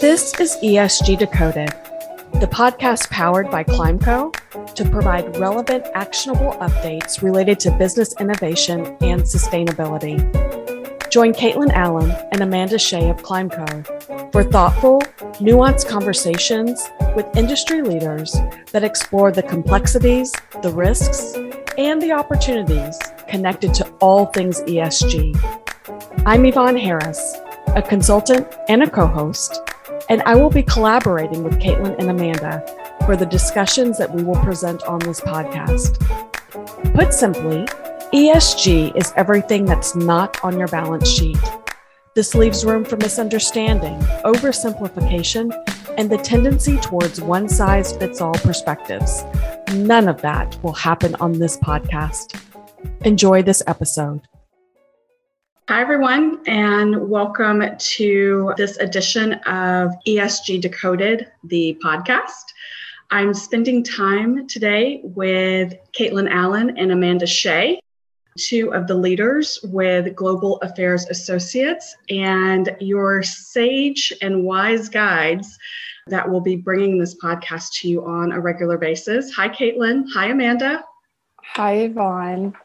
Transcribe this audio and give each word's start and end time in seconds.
This 0.00 0.32
is 0.40 0.56
ESG 0.62 1.18
Decoded, 1.18 1.68
the 2.40 2.48
podcast 2.50 3.10
powered 3.10 3.50
by 3.50 3.62
Climeco 3.62 4.34
to 4.74 4.88
provide 4.88 5.36
relevant, 5.36 5.84
actionable 5.92 6.52
updates 6.52 7.20
related 7.20 7.60
to 7.60 7.70
business 7.72 8.14
innovation 8.18 8.96
and 9.02 9.20
sustainability. 9.20 10.16
Join 11.10 11.34
Caitlin 11.34 11.70
Allen 11.72 12.10
and 12.32 12.40
Amanda 12.40 12.78
Shea 12.78 13.10
of 13.10 13.18
Climeco 13.18 14.32
for 14.32 14.42
thoughtful, 14.42 15.02
nuanced 15.38 15.86
conversations 15.86 16.88
with 17.14 17.26
industry 17.36 17.82
leaders 17.82 18.38
that 18.72 18.82
explore 18.82 19.30
the 19.30 19.42
complexities, 19.42 20.32
the 20.62 20.72
risks, 20.72 21.34
and 21.76 22.00
the 22.00 22.12
opportunities 22.12 22.98
connected 23.28 23.74
to 23.74 23.86
all 24.00 24.24
things 24.24 24.62
ESG. 24.62 25.38
I'm 26.24 26.46
Yvonne 26.46 26.78
Harris, 26.78 27.36
a 27.76 27.82
consultant 27.82 28.48
and 28.70 28.82
a 28.82 28.88
co 28.88 29.06
host 29.06 29.60
and 30.10 30.20
I 30.22 30.34
will 30.34 30.50
be 30.50 30.64
collaborating 30.64 31.44
with 31.44 31.60
Caitlin 31.60 31.96
and 31.98 32.10
Amanda 32.10 32.62
for 33.06 33.16
the 33.16 33.24
discussions 33.24 33.96
that 33.98 34.12
we 34.12 34.24
will 34.24 34.34
present 34.42 34.82
on 34.82 34.98
this 34.98 35.20
podcast. 35.20 36.00
Put 36.92 37.14
simply, 37.14 37.64
ESG 38.12 38.96
is 38.96 39.12
everything 39.16 39.64
that's 39.64 39.94
not 39.94 40.42
on 40.42 40.58
your 40.58 40.66
balance 40.66 41.08
sheet. 41.08 41.38
This 42.16 42.34
leaves 42.34 42.64
room 42.64 42.84
for 42.84 42.96
misunderstanding, 42.96 44.00
oversimplification, 44.24 45.54
and 45.96 46.10
the 46.10 46.18
tendency 46.18 46.76
towards 46.78 47.20
one 47.20 47.48
size 47.48 47.96
fits 47.96 48.20
all 48.20 48.34
perspectives. 48.34 49.22
None 49.74 50.08
of 50.08 50.20
that 50.22 50.60
will 50.64 50.72
happen 50.72 51.14
on 51.20 51.34
this 51.34 51.56
podcast. 51.56 52.36
Enjoy 53.04 53.42
this 53.42 53.62
episode. 53.68 54.22
Hi, 55.70 55.80
everyone, 55.82 56.40
and 56.48 57.08
welcome 57.08 57.62
to 57.78 58.52
this 58.56 58.76
edition 58.78 59.34
of 59.46 59.92
ESG 60.04 60.60
Decoded, 60.60 61.30
the 61.44 61.78
podcast. 61.80 62.42
I'm 63.12 63.32
spending 63.32 63.84
time 63.84 64.48
today 64.48 65.00
with 65.04 65.74
Caitlin 65.96 66.28
Allen 66.28 66.76
and 66.76 66.90
Amanda 66.90 67.24
Shea, 67.24 67.78
two 68.36 68.74
of 68.74 68.88
the 68.88 68.96
leaders 68.96 69.60
with 69.62 70.16
Global 70.16 70.56
Affairs 70.62 71.06
Associates, 71.08 71.94
and 72.08 72.74
your 72.80 73.22
sage 73.22 74.12
and 74.20 74.42
wise 74.42 74.88
guides 74.88 75.56
that 76.08 76.28
will 76.28 76.40
be 76.40 76.56
bringing 76.56 76.98
this 76.98 77.16
podcast 77.22 77.74
to 77.74 77.88
you 77.88 78.04
on 78.04 78.32
a 78.32 78.40
regular 78.40 78.76
basis. 78.76 79.32
Hi, 79.34 79.48
Caitlin. 79.48 80.02
Hi, 80.14 80.30
Amanda. 80.30 80.82
Hi, 81.54 81.74
Yvonne. 81.74 82.56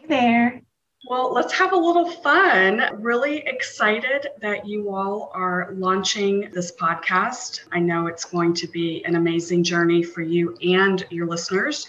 Hey 0.00 0.08
there. 0.08 0.62
Well, 1.08 1.32
let's 1.32 1.54
have 1.54 1.72
a 1.72 1.76
little 1.76 2.10
fun. 2.10 2.82
Really 3.00 3.38
excited 3.46 4.28
that 4.42 4.66
you 4.66 4.94
all 4.94 5.30
are 5.32 5.70
launching 5.72 6.50
this 6.52 6.70
podcast. 6.70 7.62
I 7.72 7.80
know 7.80 8.08
it's 8.08 8.26
going 8.26 8.52
to 8.52 8.66
be 8.66 9.02
an 9.06 9.16
amazing 9.16 9.64
journey 9.64 10.02
for 10.02 10.20
you 10.20 10.54
and 10.62 11.06
your 11.08 11.26
listeners. 11.26 11.86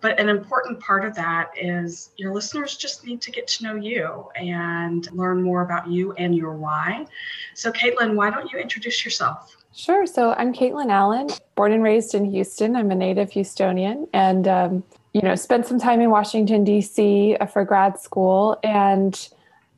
But 0.00 0.18
an 0.18 0.30
important 0.30 0.80
part 0.80 1.04
of 1.04 1.14
that 1.14 1.50
is 1.60 2.08
your 2.16 2.32
listeners 2.32 2.78
just 2.78 3.04
need 3.04 3.20
to 3.20 3.30
get 3.30 3.46
to 3.48 3.64
know 3.64 3.74
you 3.74 4.30
and 4.34 5.12
learn 5.12 5.42
more 5.42 5.60
about 5.60 5.86
you 5.86 6.12
and 6.14 6.34
your 6.34 6.54
why. 6.54 7.04
So, 7.52 7.70
Caitlin, 7.70 8.14
why 8.14 8.30
don't 8.30 8.50
you 8.50 8.58
introduce 8.58 9.04
yourself? 9.04 9.58
Sure. 9.74 10.06
So, 10.06 10.32
I'm 10.38 10.54
Caitlin 10.54 10.90
Allen, 10.90 11.28
born 11.54 11.72
and 11.72 11.82
raised 11.82 12.14
in 12.14 12.24
Houston. 12.30 12.76
I'm 12.76 12.90
a 12.90 12.94
native 12.94 13.30
Houstonian. 13.30 14.08
And 14.14 14.48
um, 14.48 14.84
you 15.14 15.22
know, 15.22 15.36
spent 15.36 15.64
some 15.64 15.78
time 15.78 16.00
in 16.00 16.10
Washington, 16.10 16.64
D.C. 16.64 17.36
Uh, 17.40 17.46
for 17.46 17.64
grad 17.64 17.98
school 18.00 18.58
and 18.64 19.28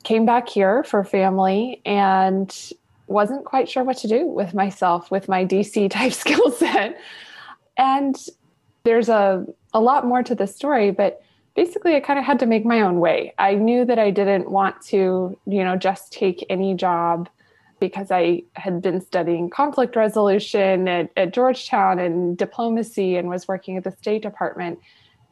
came 0.03 0.25
back 0.25 0.49
here 0.49 0.83
for 0.83 1.05
family 1.05 1.83
and 1.85 2.73
wasn't 3.07 3.45
quite 3.45 3.69
sure 3.69 3.85
what 3.85 3.99
to 3.99 4.09
do 4.09 4.27
with 4.27 4.55
myself 4.55 5.11
with 5.11 5.29
my 5.29 5.45
DC 5.45 5.91
type 5.91 6.13
skill 6.13 6.51
set. 6.51 6.99
And 7.77 8.17
there's 8.85 9.11
a, 9.11 9.45
a 9.75 9.81
lot 9.81 10.07
more 10.07 10.23
to 10.23 10.35
the 10.35 10.47
story, 10.47 10.91
but 10.91 11.23
basically 11.55 11.95
I 11.95 12.01
kind 12.01 12.19
of 12.19 12.25
had 12.25 12.39
to 12.39 12.47
make 12.47 12.65
my 12.65 12.81
own 12.81 12.99
way. 12.99 13.35
I 13.39 13.57
knew 13.57 13.85
that 13.85 13.99
I 13.99 14.11
didn't 14.11 14.51
want 14.51 14.81
to, 14.87 15.39
you 15.47 15.65
know, 15.65 15.77
just 15.77 16.13
take 16.13 16.47
any 16.49 16.75
job 16.75 17.29
because 17.79 18.11
I 18.11 18.43
had 18.55 18.81
been 18.81 19.03
studying 19.03 19.51
conflict 19.51 19.97
resolution 19.97 20.89
at, 20.89 21.11
at 21.15 21.35
Georgetown 21.35 21.99
and 21.99 22.39
diplomacy 22.39 23.17
and 23.17 23.29
was 23.29 23.47
working 23.47 23.77
at 23.77 23.85
the 23.85 23.91
State 23.91 24.23
Department 24.23 24.79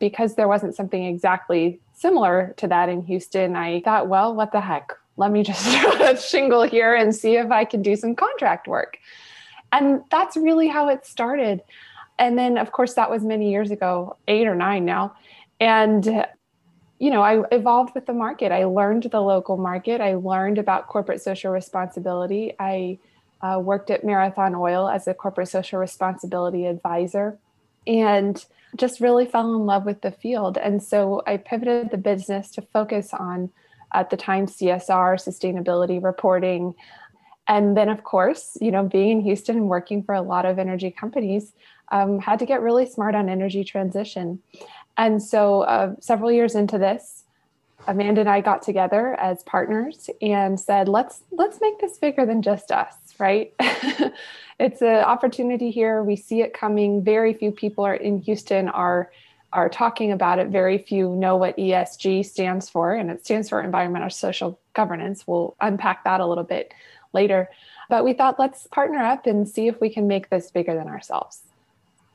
because 0.08 0.34
there 0.34 0.48
wasn't 0.48 0.76
something 0.76 1.02
exactly 1.02 1.80
similar 1.94 2.52
to 2.58 2.68
that 2.68 2.90
in 2.90 3.00
Houston, 3.06 3.56
I 3.56 3.80
thought, 3.80 4.06
well, 4.06 4.34
what 4.34 4.52
the 4.52 4.60
heck? 4.60 4.92
Let 5.16 5.30
me 5.30 5.42
just 5.42 5.64
shingle 6.30 6.64
here 6.64 6.94
and 6.94 7.16
see 7.16 7.36
if 7.36 7.50
I 7.50 7.64
can 7.64 7.80
do 7.80 7.96
some 7.96 8.14
contract 8.14 8.68
work. 8.68 8.98
And 9.72 10.02
that's 10.10 10.36
really 10.36 10.68
how 10.68 10.90
it 10.90 11.06
started. 11.06 11.62
And 12.18 12.38
then, 12.38 12.58
of 12.58 12.70
course, 12.70 12.92
that 12.94 13.10
was 13.10 13.24
many 13.24 13.50
years 13.50 13.70
ago, 13.70 14.18
eight 14.28 14.46
or 14.46 14.54
nine 14.54 14.84
now. 14.84 15.16
And, 15.58 16.04
you 16.98 17.10
know, 17.10 17.22
I 17.22 17.42
evolved 17.50 17.94
with 17.94 18.04
the 18.04 18.12
market. 18.12 18.52
I 18.52 18.64
learned 18.64 19.04
the 19.04 19.22
local 19.22 19.56
market. 19.56 20.02
I 20.02 20.16
learned 20.16 20.58
about 20.58 20.88
corporate 20.88 21.22
social 21.22 21.50
responsibility. 21.50 22.52
I 22.58 22.98
uh, 23.40 23.58
worked 23.58 23.90
at 23.90 24.04
Marathon 24.04 24.54
Oil 24.54 24.86
as 24.86 25.08
a 25.08 25.14
corporate 25.14 25.48
social 25.48 25.78
responsibility 25.78 26.66
advisor. 26.66 27.38
And 27.86 28.44
just 28.76 29.00
really 29.00 29.26
fell 29.26 29.54
in 29.54 29.66
love 29.66 29.84
with 29.84 30.00
the 30.00 30.10
field. 30.10 30.58
And 30.58 30.82
so 30.82 31.22
I 31.26 31.36
pivoted 31.36 31.90
the 31.90 31.98
business 31.98 32.50
to 32.52 32.62
focus 32.62 33.12
on, 33.12 33.50
at 33.92 34.10
the 34.10 34.16
time, 34.16 34.46
CSR, 34.46 35.16
sustainability 35.16 36.02
reporting. 36.02 36.74
And 37.46 37.76
then, 37.76 37.88
of 37.88 38.02
course, 38.02 38.56
you 38.60 38.70
know, 38.70 38.82
being 38.82 39.10
in 39.10 39.20
Houston 39.20 39.56
and 39.56 39.68
working 39.68 40.02
for 40.02 40.14
a 40.14 40.22
lot 40.22 40.46
of 40.46 40.58
energy 40.58 40.90
companies, 40.90 41.52
um, 41.92 42.18
had 42.18 42.38
to 42.40 42.46
get 42.46 42.62
really 42.62 42.86
smart 42.86 43.14
on 43.14 43.28
energy 43.28 43.62
transition. 43.62 44.40
And 44.96 45.22
so, 45.22 45.62
uh, 45.62 45.94
several 46.00 46.32
years 46.32 46.54
into 46.54 46.78
this, 46.78 47.23
Amanda 47.86 48.20
and 48.20 48.30
I 48.30 48.40
got 48.40 48.62
together 48.62 49.14
as 49.20 49.42
partners 49.42 50.10
and 50.20 50.58
said, 50.58 50.88
"Let's 50.88 51.22
let's 51.30 51.60
make 51.60 51.78
this 51.80 51.98
bigger 51.98 52.26
than 52.26 52.42
just 52.42 52.72
us, 52.72 52.94
right?" 53.18 53.52
it's 54.58 54.82
an 54.82 55.04
opportunity 55.04 55.70
here. 55.70 56.02
We 56.02 56.16
see 56.16 56.42
it 56.42 56.54
coming. 56.54 57.02
Very 57.02 57.34
few 57.34 57.50
people 57.50 57.84
are 57.84 57.94
in 57.94 58.18
Houston 58.22 58.68
are 58.68 59.10
are 59.52 59.68
talking 59.68 60.10
about 60.10 60.38
it. 60.38 60.48
Very 60.48 60.78
few 60.78 61.14
know 61.14 61.36
what 61.36 61.56
ESG 61.56 62.24
stands 62.24 62.68
for, 62.68 62.92
and 62.92 63.10
it 63.10 63.24
stands 63.24 63.48
for 63.48 63.62
environmental 63.62 64.10
social 64.10 64.58
governance. 64.74 65.26
We'll 65.26 65.56
unpack 65.60 66.04
that 66.04 66.20
a 66.20 66.26
little 66.26 66.44
bit 66.44 66.74
later. 67.12 67.48
But 67.88 68.04
we 68.04 68.12
thought 68.12 68.38
let's 68.38 68.66
partner 68.66 68.98
up 68.98 69.26
and 69.26 69.48
see 69.48 69.68
if 69.68 69.80
we 69.80 69.90
can 69.90 70.08
make 70.08 70.30
this 70.30 70.50
bigger 70.50 70.74
than 70.74 70.88
ourselves. 70.88 71.43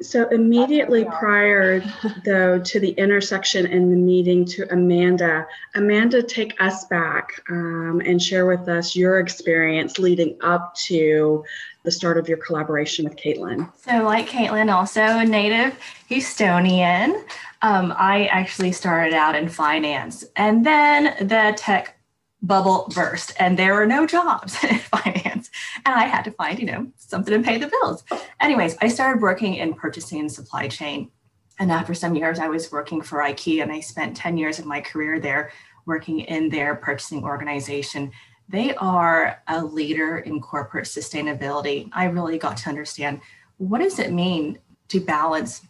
So 0.01 0.29
immediately 0.29 1.03
prior, 1.03 1.81
though, 2.23 2.59
to 2.59 2.79
the 2.79 2.91
intersection 2.91 3.65
and 3.67 3.91
the 3.91 3.97
meeting 3.97 4.45
to 4.45 4.71
Amanda, 4.71 5.45
Amanda, 5.75 6.23
take 6.23 6.59
us 6.61 6.85
back 6.85 7.41
um, 7.49 8.01
and 8.05 8.21
share 8.21 8.45
with 8.45 8.69
us 8.69 8.95
your 8.95 9.19
experience 9.19 9.99
leading 9.99 10.37
up 10.41 10.73
to 10.87 11.43
the 11.83 11.91
start 11.91 12.17
of 12.17 12.29
your 12.29 12.37
collaboration 12.37 13.03
with 13.03 13.17
Caitlin. 13.17 13.69
So, 13.75 14.03
like 14.03 14.29
Caitlin, 14.29 14.73
also 14.73 15.01
a 15.01 15.25
native 15.25 15.77
Houstonian, 16.09 17.21
um, 17.61 17.93
I 17.97 18.27
actually 18.27 18.71
started 18.71 19.13
out 19.13 19.35
in 19.35 19.49
finance, 19.49 20.23
and 20.37 20.65
then 20.65 21.27
the 21.27 21.53
tech 21.57 21.99
bubble 22.41 22.89
burst 22.95 23.33
and 23.39 23.59
there 23.59 23.73
were 23.73 23.85
no 23.85 24.07
jobs 24.07 24.63
in 24.63 24.79
finance 24.79 25.38
and 25.85 25.95
i 25.95 26.03
had 26.03 26.23
to 26.23 26.31
find 26.31 26.59
you 26.59 26.65
know 26.65 26.87
something 26.97 27.33
to 27.33 27.47
pay 27.47 27.57
the 27.57 27.67
bills. 27.67 28.03
Anyways 28.39 28.77
i 28.81 28.87
started 28.87 29.21
working 29.21 29.55
in 29.55 29.73
purchasing 29.73 30.19
and 30.19 30.31
supply 30.31 30.67
chain. 30.67 31.11
And 31.59 31.71
after 31.71 31.93
some 31.93 32.15
years 32.15 32.39
i 32.39 32.47
was 32.47 32.71
working 32.71 33.01
for 33.01 33.19
ikea 33.19 33.63
and 33.63 33.71
i 33.71 33.79
spent 33.79 34.15
10 34.15 34.37
years 34.37 34.59
of 34.59 34.65
my 34.65 34.81
career 34.81 35.19
there 35.19 35.51
working 35.85 36.19
in 36.21 36.49
their 36.49 36.75
purchasing 36.75 37.23
organization. 37.23 38.11
They 38.47 38.75
are 38.75 39.41
a 39.47 39.63
leader 39.63 40.19
in 40.19 40.39
corporate 40.39 40.85
sustainability. 40.85 41.89
I 41.93 42.05
really 42.05 42.37
got 42.37 42.57
to 42.57 42.69
understand 42.69 43.21
what 43.57 43.79
does 43.79 43.99
it 43.99 44.13
mean 44.13 44.59
to 44.87 44.99
balance 44.99 45.61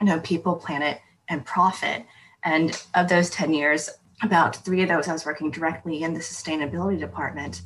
you 0.00 0.06
know 0.06 0.20
people 0.20 0.56
planet 0.56 1.00
and 1.28 1.44
profit? 1.44 2.04
And 2.44 2.80
of 2.94 3.08
those 3.08 3.30
10 3.30 3.54
years 3.54 3.88
about 4.22 4.56
three 4.56 4.82
of 4.82 4.88
those, 4.88 5.08
I 5.08 5.12
was 5.12 5.26
working 5.26 5.50
directly 5.50 6.02
in 6.02 6.14
the 6.14 6.20
sustainability 6.20 6.98
department, 6.98 7.62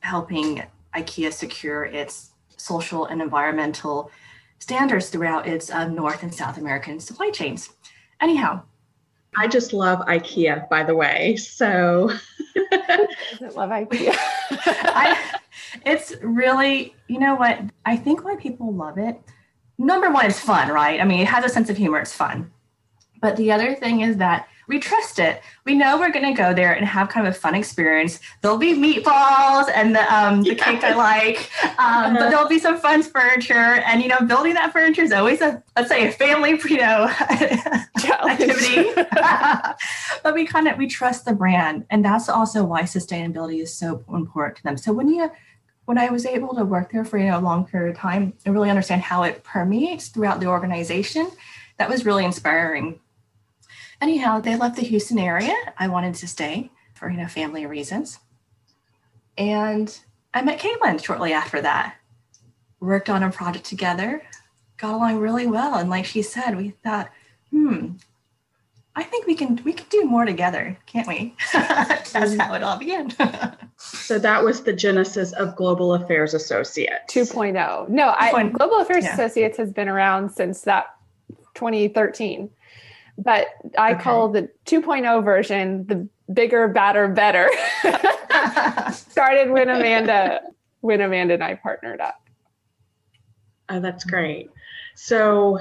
helping 0.00 0.62
IKEA 0.96 1.32
secure 1.32 1.84
its 1.84 2.30
social 2.56 3.06
and 3.06 3.20
environmental 3.20 4.10
standards 4.58 5.10
throughout 5.10 5.46
its 5.46 5.70
uh, 5.70 5.88
North 5.88 6.22
and 6.22 6.34
South 6.34 6.58
American 6.58 7.00
supply 7.00 7.30
chains. 7.30 7.70
Anyhow, 8.20 8.62
I 9.36 9.48
just 9.48 9.72
love 9.72 10.00
IKEA, 10.06 10.68
by 10.68 10.84
the 10.84 10.94
way. 10.94 11.36
So, 11.36 12.10
doesn't 12.70 13.56
love 13.56 13.70
IKEA. 13.70 14.14
I, 14.50 15.40
it's 15.84 16.14
really, 16.22 16.94
you 17.08 17.18
know 17.18 17.34
what? 17.34 17.60
I 17.84 17.96
think 17.96 18.24
why 18.24 18.36
people 18.36 18.72
love 18.72 18.98
it. 18.98 19.20
Number 19.76 20.10
one, 20.10 20.26
it's 20.26 20.38
fun, 20.38 20.68
right? 20.68 21.00
I 21.00 21.04
mean, 21.04 21.20
it 21.20 21.26
has 21.26 21.44
a 21.44 21.48
sense 21.48 21.68
of 21.68 21.76
humor. 21.76 21.98
It's 21.98 22.14
fun. 22.14 22.50
But 23.20 23.36
the 23.36 23.50
other 23.50 23.74
thing 23.74 24.02
is 24.02 24.16
that 24.18 24.48
we 24.66 24.78
trust 24.78 25.18
it. 25.18 25.42
We 25.64 25.74
know 25.74 25.98
we're 25.98 26.12
going 26.12 26.24
to 26.24 26.40
go 26.40 26.54
there 26.54 26.72
and 26.72 26.86
have 26.86 27.08
kind 27.08 27.26
of 27.26 27.34
a 27.34 27.38
fun 27.38 27.54
experience. 27.54 28.20
There'll 28.40 28.58
be 28.58 28.74
meatballs 28.74 29.70
and 29.74 29.94
the 29.94 30.14
um, 30.14 30.42
the 30.42 30.54
cake 30.54 30.82
I 30.82 30.94
like, 30.94 31.50
um, 31.78 32.14
but 32.14 32.30
there'll 32.30 32.48
be 32.48 32.58
some 32.58 32.78
fun 32.78 33.02
furniture. 33.02 33.54
And 33.54 34.02
you 34.02 34.08
know, 34.08 34.20
building 34.20 34.54
that 34.54 34.72
furniture 34.72 35.02
is 35.02 35.12
always 35.12 35.40
a 35.40 35.62
let's 35.76 35.88
say 35.88 36.08
a 36.08 36.12
family 36.12 36.50
you 36.68 36.76
know 36.76 37.10
activity. 38.28 38.90
but 40.22 40.34
we 40.34 40.46
kind 40.46 40.68
of 40.68 40.78
we 40.78 40.86
trust 40.86 41.24
the 41.24 41.32
brand, 41.32 41.86
and 41.90 42.04
that's 42.04 42.28
also 42.28 42.64
why 42.64 42.82
sustainability 42.82 43.60
is 43.60 43.74
so 43.74 44.04
important 44.08 44.56
to 44.58 44.62
them. 44.62 44.76
So 44.76 44.92
when 44.92 45.08
you 45.08 45.30
when 45.84 45.98
I 45.98 46.08
was 46.08 46.24
able 46.24 46.54
to 46.54 46.64
work 46.64 46.92
there 46.92 47.04
for 47.04 47.18
you 47.18 47.26
know, 47.26 47.38
a 47.38 47.40
long 47.40 47.66
period 47.66 47.90
of 47.90 47.98
time 47.98 48.32
and 48.44 48.54
really 48.54 48.70
understand 48.70 49.02
how 49.02 49.22
it 49.24 49.44
permeates 49.44 50.08
throughout 50.08 50.40
the 50.40 50.46
organization, 50.46 51.30
that 51.78 51.90
was 51.90 52.06
really 52.06 52.24
inspiring 52.24 53.00
anyhow, 54.00 54.40
they 54.40 54.56
left 54.56 54.76
the 54.76 54.82
Houston 54.82 55.18
area. 55.18 55.54
I 55.78 55.88
wanted 55.88 56.14
to 56.16 56.28
stay 56.28 56.70
for 56.94 57.10
you 57.10 57.16
know 57.16 57.28
family 57.28 57.66
reasons, 57.66 58.18
and 59.36 59.98
I 60.32 60.42
met 60.42 60.60
Caitlin 60.60 61.02
shortly 61.02 61.32
after 61.32 61.60
that. 61.62 61.96
Worked 62.80 63.08
on 63.08 63.22
a 63.22 63.30
project 63.30 63.64
together, 63.64 64.22
got 64.76 64.94
along 64.94 65.18
really 65.18 65.46
well, 65.46 65.76
and 65.76 65.88
like 65.88 66.04
she 66.04 66.22
said, 66.22 66.56
we 66.56 66.70
thought, 66.82 67.10
hmm, 67.50 67.92
I 68.96 69.02
think 69.02 69.26
we 69.26 69.34
can 69.34 69.60
we 69.64 69.72
can 69.72 69.86
do 69.90 70.04
more 70.04 70.24
together, 70.24 70.76
can't 70.86 71.08
we? 71.08 71.34
That's 71.52 72.12
mm-hmm. 72.12 72.38
how 72.38 72.54
it 72.54 72.62
all 72.62 72.78
began. 72.78 73.12
so 73.76 74.18
that 74.18 74.44
was 74.44 74.62
the 74.62 74.72
genesis 74.72 75.32
of 75.32 75.56
Global 75.56 75.94
Affairs 75.94 76.32
Associates 76.34 77.12
2.0. 77.12 77.88
No, 77.88 78.14
I, 78.16 78.48
Global 78.50 78.78
Affairs 78.78 79.04
yeah. 79.04 79.14
Associates 79.14 79.56
has 79.58 79.72
been 79.72 79.88
around 79.88 80.30
since 80.30 80.62
that 80.62 80.94
2013. 81.54 82.50
But 83.16 83.48
I 83.78 83.92
okay. 83.92 84.02
call 84.02 84.28
the 84.28 84.48
2.0 84.66 85.24
version 85.24 85.86
the 85.86 86.08
bigger, 86.32 86.68
badder, 86.68 87.08
better. 87.08 87.48
Started 88.92 89.50
when 89.50 89.68
Amanda 89.68 90.40
when 90.80 91.00
Amanda 91.00 91.34
and 91.34 91.42
I 91.42 91.54
partnered 91.54 92.00
up. 92.00 92.20
Oh, 93.70 93.80
that's 93.80 94.04
great. 94.04 94.50
So 94.94 95.58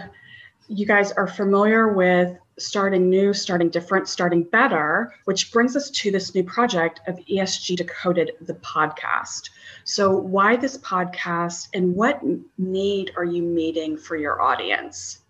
you 0.67 0.85
guys 0.85 1.11
are 1.13 1.27
familiar 1.27 1.93
with 1.93 2.37
starting 2.59 3.09
new, 3.09 3.33
starting 3.33 3.69
different, 3.69 4.07
starting 4.07 4.43
better, 4.43 5.13
which 5.25 5.51
brings 5.51 5.75
us 5.75 5.89
to 5.89 6.11
this 6.11 6.35
new 6.35 6.43
project 6.43 7.01
of 7.07 7.17
ESG 7.25 7.77
Decoded, 7.77 8.31
the 8.41 8.53
podcast. 8.55 9.49
So, 9.83 10.15
why 10.15 10.55
this 10.55 10.77
podcast 10.77 11.69
and 11.73 11.95
what 11.95 12.21
need 12.57 13.11
are 13.17 13.25
you 13.25 13.41
meeting 13.41 13.97
for 13.97 14.15
your 14.15 14.41
audience? 14.41 15.22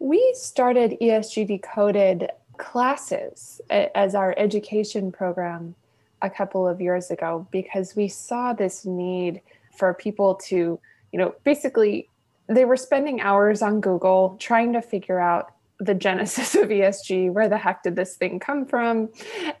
We 0.00 0.34
started 0.34 0.96
ESG 0.98 1.46
Decoded 1.46 2.30
classes 2.56 3.60
as 3.68 4.14
our 4.14 4.34
education 4.38 5.12
program 5.12 5.74
a 6.22 6.30
couple 6.30 6.66
of 6.66 6.80
years 6.80 7.10
ago 7.10 7.46
because 7.50 7.94
we 7.94 8.08
saw 8.08 8.54
this 8.54 8.86
need 8.86 9.42
for 9.76 9.92
people 9.92 10.36
to, 10.46 10.80
you 11.12 11.18
know, 11.18 11.34
basically 11.44 12.08
they 12.48 12.64
were 12.64 12.78
spending 12.78 13.20
hours 13.20 13.60
on 13.60 13.82
Google 13.82 14.36
trying 14.40 14.72
to 14.72 14.80
figure 14.80 15.20
out 15.20 15.52
the 15.78 15.94
genesis 15.94 16.54
of 16.54 16.70
ESG. 16.70 17.30
Where 17.30 17.50
the 17.50 17.58
heck 17.58 17.82
did 17.82 17.94
this 17.94 18.16
thing 18.16 18.40
come 18.40 18.64
from? 18.64 19.10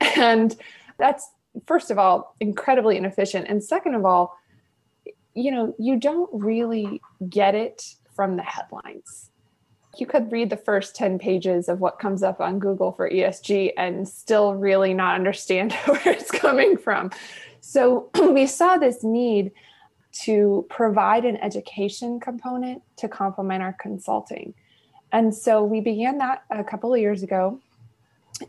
And 0.16 0.56
that's, 0.98 1.30
first 1.66 1.90
of 1.90 1.98
all, 1.98 2.34
incredibly 2.40 2.96
inefficient. 2.96 3.46
And 3.48 3.62
second 3.62 3.94
of 3.94 4.06
all, 4.06 4.38
you 5.34 5.50
know, 5.50 5.74
you 5.78 5.98
don't 5.98 6.30
really 6.32 7.00
get 7.28 7.54
it 7.54 7.94
from 8.14 8.36
the 8.36 8.42
headlines 8.42 9.29
you 9.98 10.06
could 10.06 10.30
read 10.30 10.50
the 10.50 10.56
first 10.56 10.94
10 10.94 11.18
pages 11.18 11.68
of 11.68 11.80
what 11.80 11.98
comes 11.98 12.22
up 12.22 12.40
on 12.40 12.58
Google 12.58 12.92
for 12.92 13.10
ESG 13.10 13.72
and 13.76 14.08
still 14.08 14.54
really 14.54 14.94
not 14.94 15.14
understand 15.14 15.72
where 15.84 16.02
it's 16.06 16.30
coming 16.30 16.76
from. 16.76 17.10
So 17.60 18.10
we 18.30 18.46
saw 18.46 18.76
this 18.76 19.02
need 19.02 19.52
to 20.12 20.66
provide 20.68 21.24
an 21.24 21.36
education 21.36 22.20
component 22.20 22.82
to 22.96 23.08
complement 23.08 23.62
our 23.62 23.76
consulting. 23.80 24.54
And 25.12 25.34
so 25.34 25.64
we 25.64 25.80
began 25.80 26.18
that 26.18 26.44
a 26.50 26.64
couple 26.64 26.92
of 26.94 27.00
years 27.00 27.22
ago. 27.22 27.60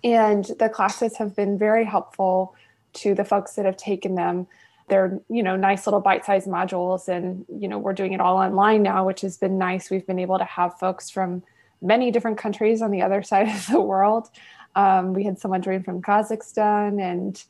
And 0.04 0.46
the 0.60 0.70
classes 0.70 1.18
have 1.18 1.36
been 1.36 1.58
very 1.58 1.86
helpful 1.86 2.56
to 2.94 3.14
the 3.14 3.26
folks 3.26 3.56
that 3.56 3.66
have 3.66 3.78
taken 3.78 4.16
them 4.16 4.48
they're 4.92 5.22
you 5.30 5.42
know 5.42 5.56
nice 5.56 5.88
little 5.88 6.02
bite-sized 6.02 6.50
modules 6.50 7.08
and 7.08 7.46
you 7.48 7.70
know 7.70 7.80
we're 7.80 7.94
doing 7.94 8.12
it 8.12 8.20
all 8.20 8.36
online 8.36 8.84
now 8.84 9.08
which 9.08 9.22
has 9.22 9.38
been 9.38 9.58
nice. 9.58 9.90
We've 9.90 10.06
been 10.06 10.20
able 10.20 10.38
to 10.38 10.44
have 10.44 10.78
folks 10.78 11.10
from 11.10 11.44
many 11.82 12.12
different 12.12 12.38
countries 12.38 12.82
on 12.82 12.92
the 12.92 13.02
other 13.02 13.24
side 13.32 13.48
of 13.48 13.68
the 13.68 13.80
world. 13.80 14.30
Um, 14.76 15.14
we 15.14 15.24
had 15.24 15.40
someone 15.40 15.62
join 15.62 15.82
from 15.82 16.02
kazakhstan 16.02 17.02
and 17.02 17.42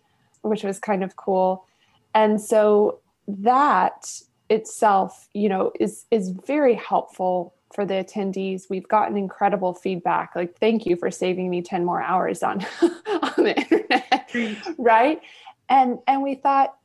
which 0.44 0.64
was 0.64 0.80
kind 0.80 1.04
of 1.04 1.16
cool. 1.16 1.66
And 2.14 2.40
so 2.40 3.00
that 3.28 4.22
itself 4.50 5.28
you 5.34 5.50
know 5.50 5.72
is 5.80 6.06
is 6.12 6.30
very 6.30 6.76
helpful 6.76 7.56
for 7.74 7.88
the 7.88 7.96
attendees. 7.96 8.70
We've 8.70 8.88
gotten 8.88 9.18
incredible 9.18 9.74
feedback. 9.74 10.36
Like 10.36 10.60
thank 10.60 10.86
you 10.86 10.96
for 10.96 11.10
saving 11.10 11.50
me 11.50 11.64
10 11.64 11.86
more 11.86 12.04
hours 12.04 12.44
on 12.44 12.64
on 12.82 13.34
the 13.38 13.56
internet. 13.58 14.30
Right? 14.78 15.22
And 15.70 15.98
and 16.06 16.22
we 16.22 16.36
thought 16.36 16.76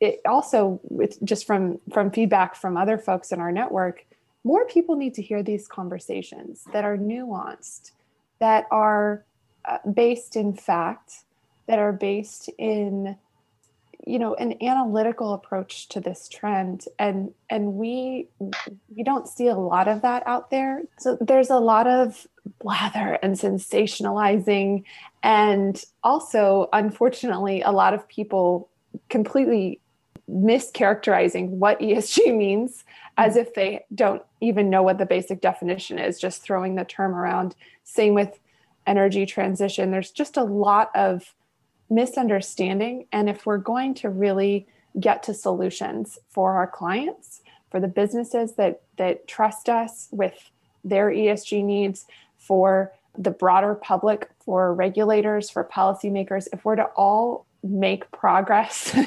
it 0.00 0.20
also 0.26 0.80
with 0.84 1.22
just 1.24 1.46
from 1.46 1.80
from 1.92 2.10
feedback 2.10 2.54
from 2.54 2.76
other 2.76 2.98
folks 2.98 3.32
in 3.32 3.40
our 3.40 3.52
network 3.52 4.04
more 4.44 4.66
people 4.66 4.96
need 4.96 5.14
to 5.14 5.22
hear 5.22 5.42
these 5.42 5.66
conversations 5.66 6.64
that 6.72 6.84
are 6.84 6.96
nuanced 6.96 7.92
that 8.38 8.66
are 8.70 9.24
uh, 9.64 9.78
based 9.92 10.36
in 10.36 10.54
fact 10.54 11.24
that 11.66 11.78
are 11.78 11.92
based 11.92 12.48
in 12.58 13.16
you 14.06 14.18
know 14.18 14.34
an 14.36 14.54
analytical 14.62 15.34
approach 15.34 15.88
to 15.88 16.00
this 16.00 16.28
trend. 16.28 16.86
And 16.98 17.32
and 17.50 17.74
we 17.74 18.28
we 18.94 19.02
don't 19.02 19.28
see 19.28 19.48
a 19.48 19.54
lot 19.54 19.86
of 19.86 20.02
that 20.02 20.22
out 20.26 20.50
there. 20.50 20.82
So 20.98 21.18
there's 21.20 21.50
a 21.50 21.58
lot 21.58 21.86
of 21.86 22.26
blather 22.58 23.18
and 23.22 23.34
sensationalizing. 23.34 24.84
And 25.22 25.84
also 26.02 26.68
unfortunately 26.72 27.60
a 27.60 27.70
lot 27.70 27.92
of 27.92 28.08
people 28.08 28.70
completely 29.10 29.80
mischaracterizing 30.30 31.48
what 31.48 31.80
ESG 31.80 32.36
means 32.36 32.84
as 33.16 33.34
mm. 33.34 33.38
if 33.38 33.54
they 33.54 33.84
don't 33.94 34.22
even 34.40 34.70
know 34.70 34.82
what 34.82 34.98
the 34.98 35.06
basic 35.06 35.40
definition 35.40 35.98
is, 35.98 36.20
just 36.20 36.42
throwing 36.42 36.74
the 36.74 36.84
term 36.84 37.14
around. 37.14 37.54
Same 37.84 38.14
with 38.14 38.38
energy 38.86 39.26
transition. 39.26 39.90
There's 39.90 40.10
just 40.10 40.36
a 40.36 40.44
lot 40.44 40.90
of 40.94 41.34
misunderstanding. 41.90 43.06
And 43.12 43.28
if 43.28 43.46
we're 43.46 43.58
going 43.58 43.94
to 43.94 44.10
really 44.10 44.66
get 44.98 45.22
to 45.24 45.34
solutions 45.34 46.18
for 46.28 46.54
our 46.54 46.66
clients, 46.66 47.42
for 47.70 47.80
the 47.80 47.88
businesses 47.88 48.54
that, 48.54 48.80
that 48.96 49.28
trust 49.28 49.68
us 49.68 50.08
with 50.10 50.50
their 50.84 51.10
ESG 51.10 51.64
needs, 51.64 52.06
for 52.36 52.92
the 53.16 53.30
broader 53.30 53.74
public, 53.74 54.30
for 54.40 54.72
regulators, 54.72 55.50
for 55.50 55.64
policymakers, 55.64 56.48
if 56.52 56.64
we're 56.64 56.76
to 56.76 56.84
all 56.96 57.46
make 57.62 58.10
progress. 58.10 58.96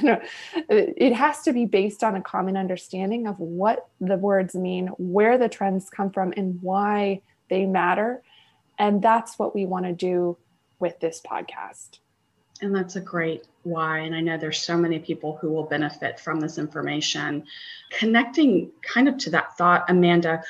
Uh, 0.69 0.87
it 0.97 1.13
has 1.13 1.41
to 1.41 1.53
be 1.53 1.65
based 1.65 2.03
on 2.03 2.15
a 2.15 2.21
common 2.21 2.55
understanding 2.55 3.27
of 3.27 3.37
what 3.39 3.87
the 3.99 4.15
words 4.15 4.55
mean, 4.55 4.87
where 4.97 5.37
the 5.37 5.49
trends 5.49 5.89
come 5.89 6.09
from, 6.11 6.33
and 6.37 6.61
why 6.61 7.21
they 7.49 7.65
matter. 7.65 8.21
And 8.77 9.01
that's 9.01 9.37
what 9.37 9.53
we 9.53 9.65
want 9.65 9.85
to 9.85 9.93
do 9.93 10.37
with 10.79 10.99
this 10.99 11.21
podcast. 11.25 11.99
And 12.61 12.75
that's 12.75 12.95
a 12.95 13.01
great 13.01 13.47
why. 13.63 13.99
And 13.99 14.15
I 14.15 14.21
know 14.21 14.37
there's 14.37 14.59
so 14.59 14.77
many 14.77 14.99
people 14.99 15.37
who 15.41 15.51
will 15.51 15.63
benefit 15.63 16.19
from 16.19 16.39
this 16.39 16.57
information. 16.57 17.43
Connecting 17.91 18.71
kind 18.81 19.07
of 19.07 19.17
to 19.19 19.29
that 19.31 19.57
thought, 19.57 19.85
Amanda, 19.89 20.43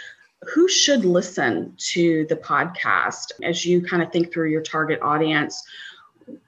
who 0.54 0.68
should 0.68 1.06
listen 1.06 1.74
to 1.78 2.26
the 2.28 2.36
podcast 2.36 3.32
as 3.44 3.66
you 3.66 3.82
kind 3.82 4.02
of 4.02 4.12
think 4.12 4.32
through 4.32 4.50
your 4.50 4.62
target 4.62 5.00
audience? 5.02 5.64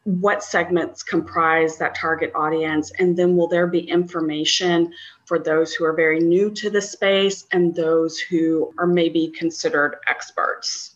What 0.04 0.44
segments 0.44 1.04
comprise 1.04 1.78
that 1.78 1.96
target 1.96 2.32
audience 2.36 2.92
and 3.00 3.18
then 3.18 3.36
will 3.36 3.48
there 3.48 3.68
be 3.68 3.80
information 3.80 4.94
for 5.26 5.40
those 5.40 5.74
who 5.74 5.86
are 5.86 5.94
very 5.94 6.20
new 6.20 6.52
to 6.52 6.70
the 6.70 6.82
space 6.82 7.46
and 7.52 7.76
those 7.76 8.20
who 8.20 8.74
are 8.78 8.88
maybe 8.88 9.34
considered 9.38 9.98
experts? 10.08 10.96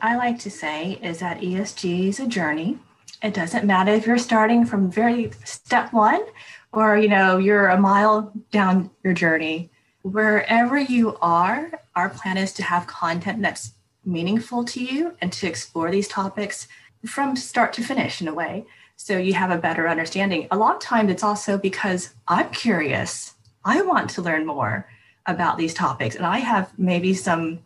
I 0.00 0.16
like 0.16 0.38
to 0.40 0.50
say 0.50 0.98
is 1.02 1.20
that 1.20 1.40
esg 1.40 2.08
is 2.08 2.20
a 2.20 2.26
journey. 2.26 2.78
It 3.22 3.32
doesn't 3.32 3.64
matter 3.64 3.92
if 3.92 4.06
you're 4.06 4.18
starting 4.18 4.66
from 4.66 4.90
very 4.90 5.30
step 5.44 5.92
one 5.92 6.24
or 6.72 6.98
you 6.98 7.08
know 7.08 7.38
you're 7.38 7.68
a 7.68 7.80
mile 7.80 8.32
down 8.50 8.90
your 9.02 9.14
journey. 9.14 9.70
Wherever 10.02 10.78
you 10.78 11.16
are 11.22 11.70
our 11.96 12.10
plan 12.10 12.36
is 12.36 12.52
to 12.54 12.62
have 12.62 12.86
content 12.86 13.40
that's 13.40 13.72
meaningful 14.04 14.64
to 14.64 14.84
you 14.84 15.16
and 15.20 15.32
to 15.32 15.46
explore 15.46 15.90
these 15.90 16.08
topics 16.08 16.68
from 17.06 17.36
start 17.36 17.72
to 17.74 17.82
finish 17.82 18.20
in 18.20 18.28
a 18.28 18.34
way. 18.34 18.66
So 18.96 19.18
you 19.18 19.34
have 19.34 19.50
a 19.50 19.58
better 19.58 19.88
understanding. 19.88 20.46
A 20.50 20.56
lot 20.56 20.76
of 20.76 20.80
times 20.80 21.10
it's 21.10 21.22
also 21.22 21.58
because 21.58 22.14
I'm 22.28 22.50
curious. 22.50 23.34
I 23.64 23.82
want 23.82 24.10
to 24.10 24.22
learn 24.22 24.46
more 24.46 24.88
about 25.26 25.56
these 25.58 25.74
topics 25.74 26.16
and 26.16 26.26
I 26.26 26.38
have 26.38 26.72
maybe 26.78 27.14
some 27.14 27.60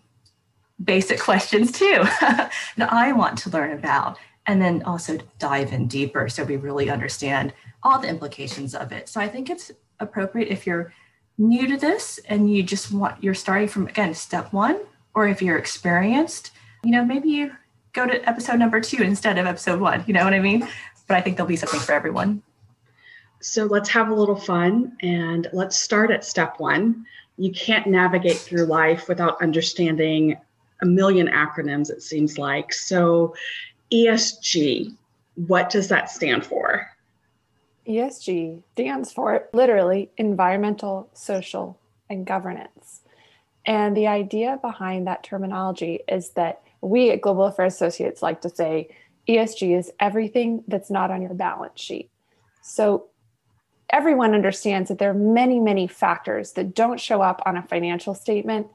basic 0.82 1.20
questions 1.28 1.72
too 1.72 2.04
that 2.20 2.52
I 2.78 3.12
want 3.12 3.38
to 3.38 3.50
learn 3.50 3.72
about, 3.72 4.18
and 4.46 4.62
then 4.62 4.82
also 4.84 5.18
dive 5.38 5.72
in 5.72 5.88
deeper 5.88 6.28
so 6.28 6.44
we 6.44 6.56
really 6.56 6.88
understand 6.88 7.52
all 7.82 7.98
the 7.98 8.08
implications 8.08 8.74
of 8.74 8.92
it. 8.92 9.08
So 9.08 9.20
I 9.20 9.28
think 9.28 9.50
it's 9.50 9.70
appropriate 10.00 10.48
if 10.48 10.66
you're 10.66 10.92
new 11.36 11.68
to 11.68 11.76
this 11.76 12.18
and 12.28 12.52
you 12.52 12.62
just 12.62 12.92
want 12.92 13.22
you're 13.22 13.34
starting 13.34 13.68
from 13.68 13.86
again 13.88 14.14
step 14.14 14.52
one, 14.52 14.80
or 15.14 15.28
if 15.28 15.42
you're 15.42 15.58
experienced, 15.58 16.52
you 16.82 16.92
know 16.92 17.04
maybe 17.04 17.28
you 17.28 17.52
go 17.92 18.06
to 18.06 18.28
episode 18.28 18.58
number 18.58 18.80
two 18.80 19.02
instead 19.02 19.38
of 19.38 19.46
episode 19.46 19.80
one. 19.80 20.04
You 20.06 20.14
know 20.14 20.24
what 20.24 20.34
I 20.34 20.40
mean? 20.40 20.66
But 21.06 21.16
I 21.16 21.20
think 21.20 21.36
there'll 21.36 21.48
be 21.48 21.56
something 21.56 21.80
for 21.80 21.92
everyone. 21.92 22.42
So 23.40 23.64
let's 23.64 23.88
have 23.90 24.08
a 24.08 24.14
little 24.14 24.36
fun 24.36 24.96
and 25.00 25.48
let's 25.52 25.76
start 25.76 26.10
at 26.10 26.24
step 26.24 26.58
one. 26.58 27.06
You 27.36 27.52
can't 27.52 27.86
navigate 27.86 28.36
through 28.36 28.64
life 28.64 29.08
without 29.08 29.40
understanding 29.40 30.36
a 30.82 30.86
million 30.86 31.28
acronyms, 31.28 31.90
it 31.90 32.02
seems 32.02 32.38
like. 32.38 32.72
So, 32.72 33.34
ESG, 33.92 34.94
what 35.46 35.70
does 35.70 35.88
that 35.88 36.10
stand 36.10 36.44
for? 36.44 36.88
ESG 37.86 38.62
stands 38.72 39.12
for 39.12 39.48
literally 39.52 40.10
environmental, 40.18 41.08
social, 41.14 41.78
and 42.10 42.26
governance. 42.26 43.00
And 43.64 43.96
the 43.96 44.06
idea 44.06 44.58
behind 44.60 45.06
that 45.06 45.22
terminology 45.22 46.00
is 46.08 46.30
that 46.30 46.62
we 46.80 47.10
at 47.10 47.20
Global 47.20 47.44
Affairs 47.44 47.74
Associates 47.74 48.22
like 48.22 48.40
to 48.42 48.48
say 48.48 48.88
ESG 49.28 49.78
is 49.78 49.92
everything 50.00 50.64
that's 50.68 50.90
not 50.90 51.10
on 51.10 51.22
your 51.22 51.34
balance 51.34 51.80
sheet. 51.80 52.10
So 52.62 53.06
everyone 53.90 54.34
understands 54.34 54.88
that 54.88 54.98
there 54.98 55.10
are 55.10 55.14
many, 55.14 55.60
many 55.60 55.86
factors 55.86 56.52
that 56.52 56.74
don't 56.74 57.00
show 57.00 57.22
up 57.22 57.42
on 57.44 57.56
a 57.56 57.62
financial 57.62 58.14
statement 58.14 58.66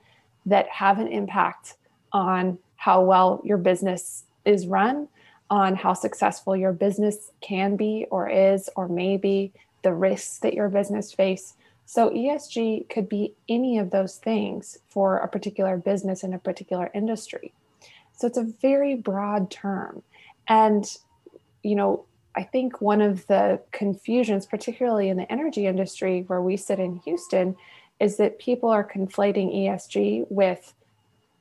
that 0.46 0.68
have 0.70 1.00
an 1.00 1.08
impact 1.08 1.76
on 2.12 2.60
how 2.76 3.02
well 3.02 3.42
your 3.44 3.58
business 3.58 4.26
is 4.46 4.68
run, 4.68 5.08
on 5.50 5.76
how 5.76 5.94
successful 5.94 6.56
your 6.56 6.74
business 6.74 7.32
can 7.42 7.76
be 7.76 8.06
or 8.12 8.30
is 8.30 8.70
or 8.76 8.88
may 8.88 9.18
be, 9.18 9.54
the 9.84 9.94
risks 9.94 10.40
that 10.40 10.54
your 10.54 10.70
business 10.70 11.14
face. 11.14 11.56
So 11.86 12.10
ESG 12.10 12.90
could 12.90 13.10
be 13.10 13.36
any 13.50 13.78
of 13.78 13.92
those 13.92 14.18
things 14.18 14.78
for 14.90 15.18
a 15.18 15.28
particular 15.28 15.78
business 15.78 16.24
in 16.24 16.34
a 16.34 16.40
particular 16.40 16.90
industry. 16.94 17.54
So 18.24 18.28
it's 18.28 18.38
a 18.38 18.54
very 18.62 18.96
broad 18.96 19.52
term. 19.52 20.02
And, 20.48 20.86
you 21.62 21.76
know, 21.76 22.06
I 22.38 22.44
think 22.44 22.80
one 22.80 23.02
of 23.02 23.28
the 23.28 23.60
confusions, 23.74 24.46
particularly 24.46 25.10
in 25.10 25.18
the 25.18 25.30
energy 25.30 25.68
industry 25.68 26.24
where 26.28 26.42
we 26.42 26.56
sit 26.56 26.80
in 26.80 27.02
Houston, 27.04 27.58
is 28.00 28.16
that 28.16 28.40
people 28.40 28.70
are 28.70 28.90
conflating 28.90 29.54
ESG 29.54 30.28
with 30.30 30.74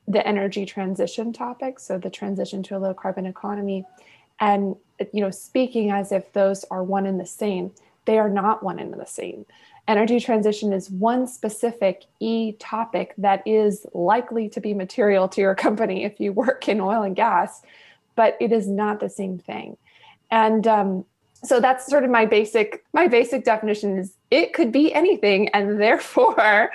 the 0.09 0.27
energy 0.27 0.65
transition 0.65 1.31
topic, 1.31 1.79
so 1.79 1.97
the 1.97 2.09
transition 2.09 2.61
to 2.63 2.75
a 2.75 2.79
low 2.79 2.93
carbon 2.93 3.27
economy, 3.27 3.85
and 4.41 4.75
you 5.13 5.21
know, 5.21 5.31
speaking 5.31 5.89
as 5.89 6.11
if 6.11 6.33
those 6.33 6.65
are 6.69 6.83
one 6.83 7.05
and 7.05 7.17
the 7.17 7.25
same. 7.25 7.71
They 8.03 8.17
are 8.17 8.27
not 8.27 8.61
one 8.61 8.79
and 8.79 8.93
the 8.93 9.05
same. 9.05 9.45
Energy 9.87 10.19
transition 10.19 10.71
is 10.71 10.89
one 10.89 11.27
specific 11.27 12.05
E 12.19 12.53
topic 12.53 13.13
that 13.17 13.45
is 13.45 13.85
likely 13.93 14.47
to 14.47 14.61
be 14.61 14.73
material 14.73 15.27
to 15.27 15.41
your 15.41 15.55
company 15.65 16.03
if 16.05 16.19
you 16.19 16.31
work 16.31 16.67
in 16.69 16.79
oil 16.79 17.03
and 17.03 17.15
gas, 17.15 17.61
but 18.15 18.37
it 18.39 18.51
is 18.51 18.67
not 18.67 18.99
the 18.99 19.09
same 19.09 19.37
thing. 19.37 19.77
And 20.31 20.65
um, 20.67 21.05
so 21.43 21.59
that's 21.59 21.85
sort 21.87 22.03
of 22.03 22.09
my 22.09 22.25
basic 22.25 22.83
my 22.93 23.07
basic 23.07 23.43
definition 23.43 23.97
is 23.97 24.13
it 24.31 24.53
could 24.53 24.71
be 24.71 24.93
anything 24.93 25.49
and 25.49 25.79
therefore 25.81 26.71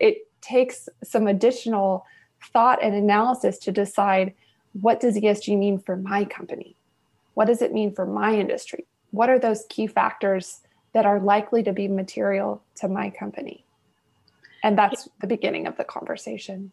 it 0.00 0.26
takes 0.40 0.88
some 1.04 1.26
additional 1.26 2.04
thought 2.52 2.82
and 2.82 2.94
analysis 2.94 3.58
to 3.58 3.72
decide 3.72 4.34
what 4.80 5.00
does 5.00 5.16
esg 5.16 5.56
mean 5.58 5.78
for 5.78 5.96
my 5.96 6.24
company? 6.24 6.76
What 7.34 7.46
does 7.46 7.62
it 7.62 7.72
mean 7.72 7.94
for 7.94 8.04
my 8.04 8.34
industry? 8.34 8.86
What 9.10 9.30
are 9.30 9.38
those 9.38 9.64
key 9.68 9.86
factors 9.86 10.60
that 10.92 11.06
are 11.06 11.20
likely 11.20 11.62
to 11.62 11.72
be 11.72 11.88
material 11.88 12.62
to 12.74 12.88
my 12.88 13.10
company 13.10 13.64
and 14.62 14.76
that's 14.76 15.08
the 15.20 15.26
beginning 15.26 15.66
of 15.66 15.76
the 15.76 15.84
conversation 15.84 16.72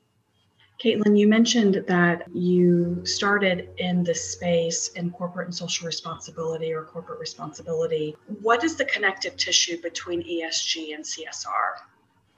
Caitlin, 0.84 1.18
you 1.18 1.28
mentioned 1.28 1.86
that 1.88 2.24
you 2.34 3.06
started 3.06 3.70
in 3.78 4.04
this 4.04 4.32
space 4.32 4.90
in 4.90 5.10
corporate 5.10 5.48
and 5.48 5.56
social 5.56 5.86
responsibility 5.86 6.74
or 6.74 6.84
corporate 6.84 7.20
responsibility. 7.20 8.16
What 8.42 8.64
is 8.64 8.76
the 8.76 8.84
connective 8.86 9.38
tissue 9.38 9.82
between 9.82 10.22
ESG 10.24 10.94
and 10.94 11.04
CSR? 11.04 11.80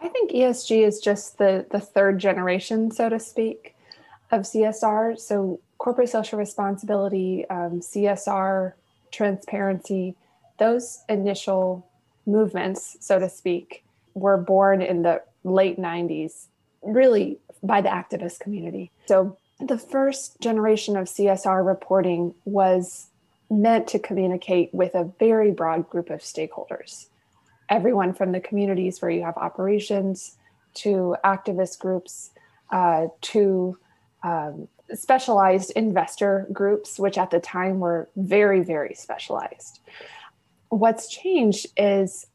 I 0.01 0.07
think 0.09 0.31
ESG 0.31 0.85
is 0.85 0.99
just 0.99 1.39
the, 1.39 1.65
the 1.71 1.79
third 1.79 2.19
generation, 2.19 2.91
so 2.91 3.09
to 3.09 3.19
speak, 3.19 3.75
of 4.29 4.41
CSR. 4.41 5.19
So, 5.19 5.59
corporate 5.79 6.09
social 6.09 6.37
responsibility, 6.37 7.45
um, 7.49 7.81
CSR, 7.81 8.73
transparency, 9.11 10.15
those 10.57 11.03
initial 11.09 11.87
movements, 12.25 12.97
so 12.99 13.19
to 13.19 13.29
speak, 13.29 13.83
were 14.13 14.37
born 14.37 14.81
in 14.81 15.03
the 15.03 15.21
late 15.43 15.79
90s, 15.79 16.47
really 16.81 17.39
by 17.63 17.81
the 17.81 17.89
activist 17.89 18.39
community. 18.39 18.91
So 19.05 19.37
the 19.59 19.77
first 19.77 20.39
generation 20.39 20.95
of 20.97 21.05
CSR 21.07 21.65
reporting 21.65 22.33
was 22.45 23.07
meant 23.49 23.87
to 23.87 23.99
communicate 23.99 24.73
with 24.73 24.93
a 24.93 25.11
very 25.19 25.51
broad 25.51 25.89
group 25.89 26.09
of 26.09 26.19
stakeholders. 26.19 27.07
Everyone 27.69 28.13
from 28.13 28.31
the 28.31 28.39
communities 28.39 29.01
where 29.01 29.11
you 29.11 29.23
have 29.23 29.37
operations 29.37 30.37
to 30.75 31.15
activist 31.23 31.79
groups 31.79 32.31
uh, 32.71 33.07
to 33.21 33.77
um, 34.23 34.67
specialized 34.93 35.71
investor 35.71 36.47
groups, 36.51 36.99
which 36.99 37.17
at 37.17 37.31
the 37.31 37.39
time 37.39 37.79
were 37.79 38.09
very, 38.15 38.61
very 38.61 38.93
specialized. 38.93 39.79
What's 40.69 41.07
changed 41.07 41.67
is 41.77 42.27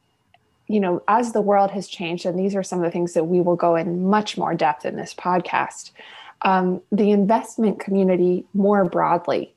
you 0.72 0.80
know, 0.80 1.02
as 1.06 1.32
the 1.32 1.42
world 1.42 1.70
has 1.72 1.86
changed, 1.86 2.24
and 2.24 2.38
these 2.38 2.54
are 2.54 2.62
some 2.62 2.78
of 2.78 2.84
the 2.84 2.90
things 2.90 3.12
that 3.12 3.24
we 3.24 3.42
will 3.42 3.56
go 3.56 3.76
in 3.76 4.08
much 4.08 4.38
more 4.38 4.54
depth 4.54 4.86
in 4.86 4.96
this 4.96 5.12
podcast, 5.12 5.90
um, 6.42 6.80
the 6.90 7.10
investment 7.10 7.78
community 7.78 8.44
more 8.54 8.84
broadly 8.86 9.54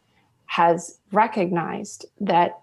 has 0.47 0.99
recognized 1.13 2.05
that 2.19 2.59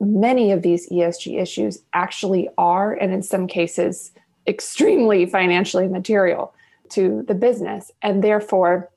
many 0.00 0.52
of 0.52 0.60
these 0.60 0.88
ESG 0.90 1.40
issues 1.40 1.78
actually 1.94 2.48
are, 2.58 2.92
and 2.92 3.12
in 3.12 3.22
some 3.22 3.46
cases, 3.46 4.12
extremely 4.46 5.24
financially 5.24 5.88
material 5.88 6.52
to 6.90 7.24
the 7.26 7.34
business. 7.34 7.90
And 8.02 8.22
therefore, 8.22 8.90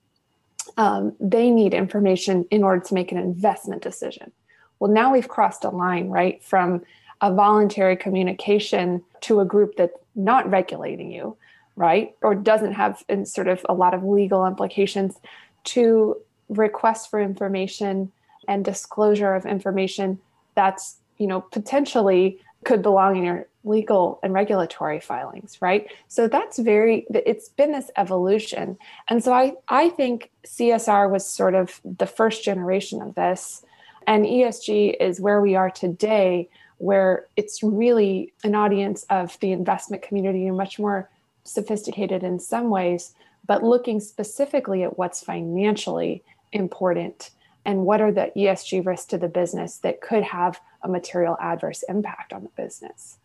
um, 0.76 1.16
they 1.20 1.50
need 1.50 1.74
information 1.74 2.46
in 2.52 2.64
order 2.64 2.84
to 2.84 2.94
make 2.94 3.12
an 3.12 3.18
investment 3.18 3.82
decision. 3.82 4.32
Well, 4.80 4.92
now 4.92 5.12
we've 5.12 5.28
crossed 5.28 5.64
a 5.64 5.70
line, 5.70 6.10
right, 6.10 6.44
from 6.44 6.84
a 7.22 7.34
voluntary 7.34 7.96
communication 7.96 9.04
to 9.22 9.40
a 9.40 9.46
group 9.46 9.76
that's 9.76 9.98
not 10.16 10.50
regulating 10.50 11.12
you, 11.12 11.36
right? 11.76 12.16
Or 12.22 12.36
doesn't 12.36 12.74
have 12.74 13.04
sort 13.24 13.48
of 13.48 13.66
a 13.68 13.74
lot 13.74 13.94
of 13.94 14.04
legal 14.04 14.46
implications 14.46 15.20
to 15.66 16.18
request 16.50 17.10
for 17.10 17.20
information 17.20 18.12
and 18.48 18.64
disclosure 18.64 19.34
of 19.34 19.46
information 19.46 20.20
that's, 20.56 20.98
you 21.18 21.28
know, 21.28 21.42
potentially 21.42 22.40
could 22.64 22.82
belong 22.82 23.18
in 23.18 23.24
your 23.24 23.48
legal 23.64 24.20
and 24.24 24.34
regulatory 24.34 25.00
filings 25.00 25.58
right 25.62 25.88
so 26.08 26.28
that's 26.28 26.58
very 26.58 27.06
it's 27.10 27.50
been 27.50 27.72
this 27.72 27.92
evolution 27.98 28.78
and 29.10 29.24
so 29.24 29.34
i 29.34 29.52
i 29.68 29.90
think 29.90 30.32
csr 30.46 31.10
was 31.10 31.26
sort 31.26 31.54
of 31.54 31.82
the 31.84 32.06
first 32.06 32.44
generation 32.44 33.02
of 33.02 33.14
this 33.16 33.64
and 34.08 34.26
esg 34.26 34.96
is 35.00 35.22
where 35.22 35.42
we 35.42 35.56
are 35.56 35.70
today 35.70 36.50
where 36.78 37.26
it's 37.36 37.64
really 37.64 38.34
an 38.44 38.56
audience 38.56 39.06
of 39.10 39.40
the 39.40 39.52
investment 39.52 40.04
community 40.04 40.48
and 40.48 40.58
much 40.58 40.80
more 40.80 41.10
sophisticated 41.44 42.24
in 42.24 42.40
some 42.40 42.70
ways, 42.70 43.14
but 43.46 43.64
looking 43.64 44.00
specifically 44.00 44.84
at 44.84 44.98
what's 44.98 45.24
financially 45.24 46.24
important 46.52 47.32
and 47.66 47.86
what 47.86 48.02
are 48.02 48.12
the 48.12 48.32
ESG 48.36 48.86
risks 48.86 49.08
to 49.08 49.18
the 49.18 49.28
business 49.28 49.78
that 49.78 50.02
could 50.02 50.24
have 50.24 50.60
a 50.84 50.88
material 50.88 51.38
adverse 51.42 51.84
impact 51.90 52.32
on 52.32 52.44
the 52.44 52.50
business. 52.62 53.18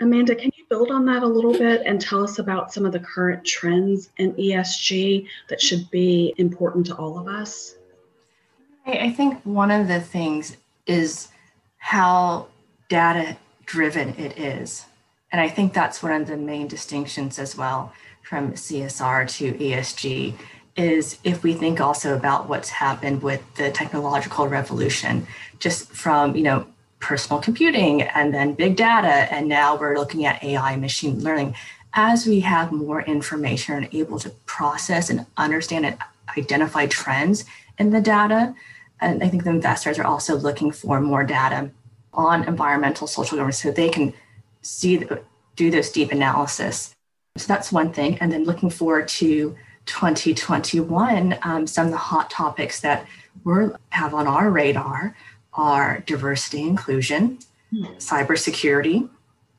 Amanda, 0.00 0.36
can 0.36 0.50
you 0.56 0.64
build 0.68 0.92
on 0.92 1.04
that 1.06 1.24
a 1.24 1.26
little 1.26 1.52
bit 1.52 1.82
and 1.84 2.00
tell 2.00 2.22
us 2.22 2.38
about 2.38 2.72
some 2.72 2.86
of 2.86 2.92
the 2.92 3.00
current 3.00 3.44
trends 3.44 4.10
in 4.18 4.32
ESG 4.34 5.26
that 5.48 5.60
should 5.60 5.90
be 5.90 6.34
important 6.36 6.86
to 6.86 6.94
all 6.94 7.18
of 7.18 7.26
us? 7.26 7.74
I 8.88 9.10
think 9.10 9.40
one 9.44 9.70
of 9.70 9.86
the 9.86 10.00
things 10.00 10.56
is 10.86 11.28
how 11.76 12.46
data 12.88 13.36
driven 13.66 14.14
it 14.14 14.38
is. 14.38 14.86
And 15.30 15.40
I 15.40 15.48
think 15.48 15.74
that's 15.74 16.02
one 16.02 16.12
of 16.12 16.26
the 16.26 16.38
main 16.38 16.68
distinctions 16.68 17.38
as 17.38 17.56
well 17.56 17.92
from 18.22 18.52
CSR 18.52 19.28
to 19.36 19.52
ESG 19.52 20.34
is 20.76 21.18
if 21.22 21.42
we 21.42 21.52
think 21.52 21.80
also 21.80 22.14
about 22.14 22.48
what's 22.48 22.70
happened 22.70 23.22
with 23.22 23.42
the 23.56 23.70
technological 23.70 24.48
revolution, 24.48 25.26
just 25.58 25.90
from, 25.92 26.34
you 26.34 26.42
know, 26.42 26.66
personal 27.00 27.42
computing 27.42 28.02
and 28.02 28.32
then 28.32 28.54
big 28.54 28.76
data, 28.76 29.32
and 29.32 29.48
now 29.48 29.76
we're 29.76 29.98
looking 29.98 30.24
at 30.24 30.42
AI 30.42 30.76
machine 30.76 31.22
learning. 31.22 31.54
As 31.92 32.26
we 32.26 32.40
have 32.40 32.72
more 32.72 33.02
information 33.02 33.74
and 33.76 33.88
able 33.92 34.18
to 34.20 34.30
process 34.46 35.10
and 35.10 35.26
understand 35.36 35.84
and 35.84 35.98
identify 36.36 36.86
trends 36.86 37.44
in 37.78 37.90
the 37.90 38.00
data. 38.00 38.54
And 39.00 39.22
I 39.22 39.28
think 39.28 39.44
the 39.44 39.50
investors 39.50 39.98
are 39.98 40.04
also 40.04 40.36
looking 40.36 40.72
for 40.72 41.00
more 41.00 41.24
data 41.24 41.70
on 42.12 42.44
environmental 42.44 43.06
social 43.06 43.36
governance 43.36 43.62
so 43.62 43.70
they 43.70 43.88
can 43.88 44.12
see 44.62 45.06
do 45.56 45.70
this 45.70 45.90
deep 45.92 46.12
analysis. 46.12 46.94
So 47.36 47.46
that's 47.46 47.70
one 47.70 47.92
thing. 47.92 48.18
And 48.18 48.32
then 48.32 48.44
looking 48.44 48.70
forward 48.70 49.08
to 49.08 49.56
2021, 49.86 51.38
um, 51.42 51.66
some 51.66 51.86
of 51.86 51.92
the 51.92 51.98
hot 51.98 52.30
topics 52.30 52.80
that 52.80 53.06
we 53.44 53.68
have 53.90 54.14
on 54.14 54.26
our 54.26 54.50
radar 54.50 55.16
are 55.54 56.00
diversity 56.06 56.62
inclusion, 56.62 57.38
mm-hmm. 57.72 57.94
cybersecurity, 57.94 59.08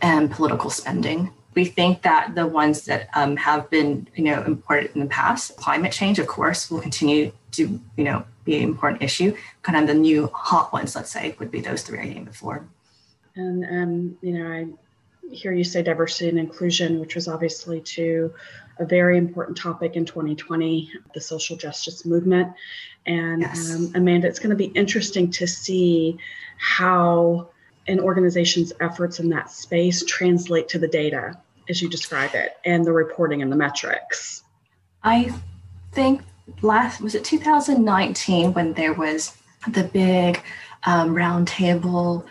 and 0.01 0.31
political 0.31 0.69
spending. 0.69 1.31
We 1.56 1.65
think 1.65 2.03
that 2.03 2.36
the 2.36 2.48
ones 2.48 2.86
that 2.86 3.10
um, 3.15 3.36
have 3.38 3.70
been, 3.70 4.08
you 4.15 4.24
know, 4.24 4.44
important 4.44 4.96
in 4.96 5.01
the 5.01 5.08
past, 5.08 5.58
climate 5.58 5.91
change, 5.91 6.20
of 6.20 6.27
course, 6.27 6.70
will 6.70 6.79
continue 6.79 7.32
to, 7.51 7.79
you 7.98 8.03
know, 8.03 8.24
be 8.46 8.58
an 8.58 8.63
important 8.63 9.01
issue. 9.01 9.36
Kind 9.63 9.77
of 9.77 9.88
the 9.88 9.94
new 9.94 10.27
hot 10.34 10.72
ones, 10.72 10.96
let's 10.96 11.12
say, 11.12 11.36
would 11.39 11.51
be 11.51 11.62
those 11.62 11.82
three 11.82 12.00
I 12.00 12.06
named 12.06 12.25
before. 12.25 12.68
And 13.36 13.63
um, 13.65 14.18
you 14.22 14.34
know, 14.34 14.51
I 14.51 14.68
hear 15.32 15.53
you 15.53 15.63
say 15.63 15.82
diversity 15.82 16.29
and 16.29 16.39
inclusion, 16.39 17.00
which 17.00 17.15
was 17.15 17.27
obviously 17.27 17.82
to 17.82 18.34
a 18.79 18.86
very 18.86 19.18
important 19.18 19.58
topic 19.58 19.96
in 19.96 20.06
2020, 20.06 20.91
the 21.13 21.22
social 21.22 21.58
justice 21.58 22.06
movement. 22.06 22.53
And 23.06 23.41
yes. 23.41 23.75
um, 23.75 23.91
Amanda, 23.96 24.27
it's 24.27 24.39
going 24.39 24.51
to 24.51 24.56
be 24.56 24.65
interesting 24.65 25.29
to 25.32 25.48
see 25.48 26.18
how 26.58 27.50
an 27.89 28.00
organization's 28.00 28.72
efforts 28.79 29.19
in 29.19 29.29
that 29.29 29.51
space 29.51 30.03
translate 30.05 30.69
to 30.69 30.79
the 30.79 30.88
data 30.88 31.38
as 31.67 31.81
you 31.81 31.89
describe 31.89 32.31
it 32.34 32.58
and 32.65 32.86
the 32.86 32.91
reporting 32.91 33.41
and 33.41 33.51
the 33.51 33.55
metrics. 33.55 34.43
I 35.03 35.34
think 35.91 36.22
last 36.62 37.01
was 37.01 37.15
it 37.15 37.24
2019 37.24 38.53
when 38.53 38.74
there 38.74 38.93
was 38.93 39.36
the 39.67 39.84
big 39.84 40.41
um, 40.86 41.15
roundtable 41.15 42.25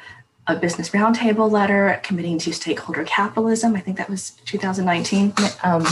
a 0.48 0.56
business 0.56 0.90
roundtable 0.90 1.50
letter 1.50 2.00
committing 2.02 2.38
to 2.38 2.54
stakeholder 2.54 3.04
capitalism. 3.04 3.76
I 3.76 3.80
think 3.80 3.98
that 3.98 4.08
was 4.08 4.30
2019. 4.46 5.34
Um, 5.62 5.86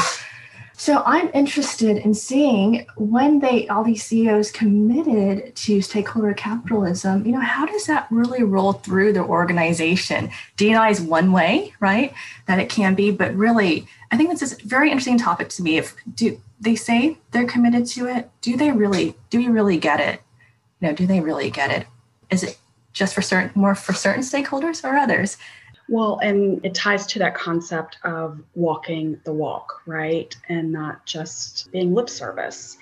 so 0.79 1.03
I'm 1.07 1.31
interested 1.33 1.97
in 1.97 2.13
seeing 2.13 2.87
when 2.97 3.39
they 3.39 3.67
all 3.69 3.83
these 3.83 4.05
CEOs 4.05 4.51
committed 4.51 5.57
to 5.57 5.81
stakeholder 5.81 6.35
capitalism, 6.35 7.25
you 7.25 7.33
know, 7.33 7.41
how 7.41 7.65
does 7.65 7.87
that 7.87 8.07
really 8.11 8.43
roll 8.43 8.75
through 8.75 9.15
the 9.15 9.25
organization? 9.25 10.31
DNI 10.59 10.91
is 10.91 11.01
one 11.01 11.33
way, 11.33 11.73
right? 11.81 12.13
That 12.47 12.59
it 12.59 12.69
can 12.69 12.95
be, 12.95 13.11
but 13.11 13.35
really, 13.35 13.89
I 14.11 14.19
think 14.19 14.29
this 14.29 14.43
is 14.43 14.53
a 14.53 14.67
very 14.67 14.91
interesting 14.91 15.17
topic 15.17 15.49
to 15.51 15.63
me. 15.63 15.79
If 15.79 15.97
do 16.15 16.39
they 16.61 16.75
say 16.75 17.17
they're 17.31 17.47
committed 17.47 17.87
to 17.87 18.07
it, 18.07 18.31
do 18.43 18.59
they 18.59 18.71
really 18.71 19.15
do 19.31 19.39
we 19.39 19.49
really 19.49 19.79
get 19.79 20.01
it? 20.01 20.21
You 20.81 20.89
know, 20.89 20.95
do 20.95 21.07
they 21.07 21.21
really 21.21 21.49
get 21.49 21.71
it? 21.71 21.87
Is 22.31 22.43
it 22.43 22.59
just 22.93 23.15
for 23.15 23.23
certain 23.23 23.51
more 23.55 23.75
for 23.75 23.95
certain 23.95 24.23
stakeholders 24.23 24.85
or 24.85 24.95
others? 24.97 25.39
Well, 25.89 26.19
and 26.21 26.65
it 26.65 26.75
ties 26.75 27.07
to 27.09 27.21
that 27.21 27.37
concept 27.37 27.99
of 28.03 28.41
walking 28.55 29.21
the 29.25 29.33
walk, 29.33 29.83
right? 29.87 30.35
And 30.49 30.73
not 30.73 31.07
just 31.07 31.71
being 31.71 31.95
lip 31.95 32.09
service. 32.09 32.77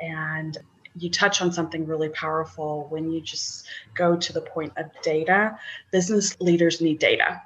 And 0.00 0.58
you 0.96 1.08
touch 1.08 1.40
on 1.40 1.52
something 1.52 1.86
really 1.86 2.08
powerful 2.08 2.86
when 2.90 3.12
you 3.12 3.20
just 3.20 3.68
go 3.94 4.16
to 4.16 4.32
the 4.32 4.40
point 4.40 4.72
of 4.76 4.86
data. 5.02 5.58
Business 5.92 6.38
leaders 6.40 6.80
need 6.80 6.98
data. 6.98 7.42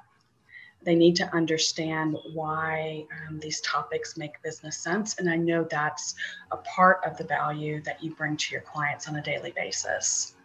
They 0.83 0.95
need 0.95 1.15
to 1.17 1.33
understand 1.33 2.17
why 2.33 3.05
um, 3.27 3.39
these 3.39 3.61
topics 3.61 4.17
make 4.17 4.41
business 4.41 4.77
sense. 4.77 5.17
And 5.19 5.29
I 5.29 5.37
know 5.37 5.65
that's 5.69 6.15
a 6.51 6.57
part 6.57 7.01
of 7.05 7.17
the 7.17 7.23
value 7.23 7.81
that 7.83 8.03
you 8.03 8.15
bring 8.15 8.35
to 8.35 8.51
your 8.51 8.61
clients 8.61 9.07
on 9.07 9.15
a 9.15 9.21
daily 9.21 9.53
basis. 9.55 10.35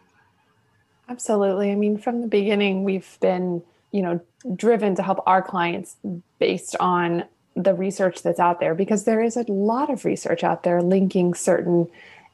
Absolutely. 1.09 1.71
I 1.71 1.75
mean, 1.75 1.97
from 1.97 2.21
the 2.21 2.27
beginning, 2.27 2.83
we've 2.83 3.17
been 3.19 3.63
you 3.91 4.01
know 4.01 4.19
driven 4.55 4.95
to 4.95 5.03
help 5.03 5.19
our 5.25 5.41
clients 5.41 5.95
based 6.39 6.75
on 6.79 7.23
the 7.55 7.73
research 7.73 8.23
that's 8.23 8.39
out 8.39 8.59
there 8.59 8.73
because 8.73 9.03
there 9.03 9.21
is 9.21 9.35
a 9.35 9.43
lot 9.51 9.89
of 9.89 10.05
research 10.05 10.43
out 10.43 10.63
there 10.63 10.81
linking 10.81 11.33
certain 11.33 11.87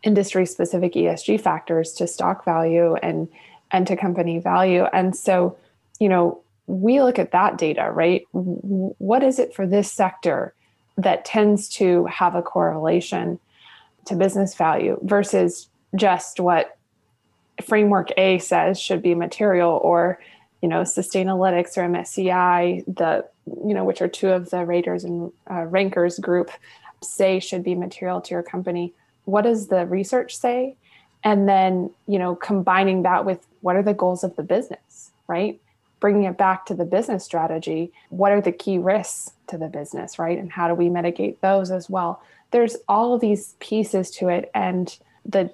industry 0.03 0.45
specific 0.45 0.93
ESG 0.93 1.41
factors 1.41 1.93
to 1.93 2.07
stock 2.07 2.45
value 2.45 2.95
and 2.95 3.27
and 3.71 3.87
to 3.87 3.95
company 3.95 4.39
value. 4.39 4.83
And 4.93 5.15
so 5.15 5.57
you 5.99 6.09
know 6.09 6.41
we 6.67 7.01
look 7.01 7.19
at 7.19 7.31
that 7.31 7.57
data 7.57 7.89
right? 7.91 8.23
What 8.31 9.23
is 9.23 9.39
it 9.39 9.53
for 9.53 9.65
this 9.65 9.91
sector 9.91 10.53
that 10.97 11.25
tends 11.25 11.67
to 11.69 12.05
have 12.05 12.35
a 12.35 12.41
correlation 12.41 13.39
to 14.05 14.15
business 14.15 14.55
value 14.55 14.99
versus 15.01 15.67
just 15.95 16.39
what 16.39 16.77
framework 17.63 18.09
A 18.17 18.37
says 18.39 18.79
should 18.79 19.01
be 19.01 19.15
material 19.15 19.79
or 19.83 20.19
you 20.65 20.69
know, 20.69 20.81
Sustainalytics 20.81 21.77
or 21.77 21.87
MSCI, 21.87 22.83
the 22.87 23.23
you 23.45 23.75
know, 23.75 23.83
which 23.83 24.01
are 24.01 24.07
two 24.07 24.29
of 24.29 24.49
the 24.49 24.65
raters 24.65 25.03
and 25.03 25.31
uh, 25.47 25.61
rankers 25.65 26.17
group, 26.17 26.49
say 27.03 27.39
should 27.39 27.63
be 27.63 27.75
material 27.75 28.19
to 28.19 28.31
your 28.31 28.41
company. 28.41 28.91
What 29.25 29.43
does 29.43 29.67
the 29.67 29.85
research 29.85 30.35
say? 30.35 30.75
And 31.23 31.47
then, 31.47 31.91
you 32.07 32.17
know, 32.17 32.35
combining 32.35 33.03
that 33.03 33.25
with 33.25 33.45
what 33.61 33.75
are 33.75 33.83
the 33.83 33.93
goals 33.93 34.23
of 34.23 34.35
the 34.37 34.41
business, 34.41 35.11
right? 35.27 35.61
Bringing 35.99 36.23
it 36.23 36.35
back 36.35 36.65
to 36.65 36.73
the 36.73 36.83
business 36.83 37.23
strategy. 37.23 37.91
What 38.09 38.31
are 38.31 38.41
the 38.41 38.51
key 38.51 38.79
risks 38.79 39.33
to 39.49 39.59
the 39.59 39.67
business, 39.67 40.17
right? 40.17 40.39
And 40.39 40.51
how 40.51 40.67
do 40.67 40.73
we 40.73 40.89
mitigate 40.89 41.41
those 41.41 41.69
as 41.69 41.91
well? 41.91 42.23
There's 42.49 42.75
all 42.87 43.19
these 43.19 43.53
pieces 43.59 44.09
to 44.17 44.29
it. 44.29 44.49
And 44.55 44.97
the 45.27 45.51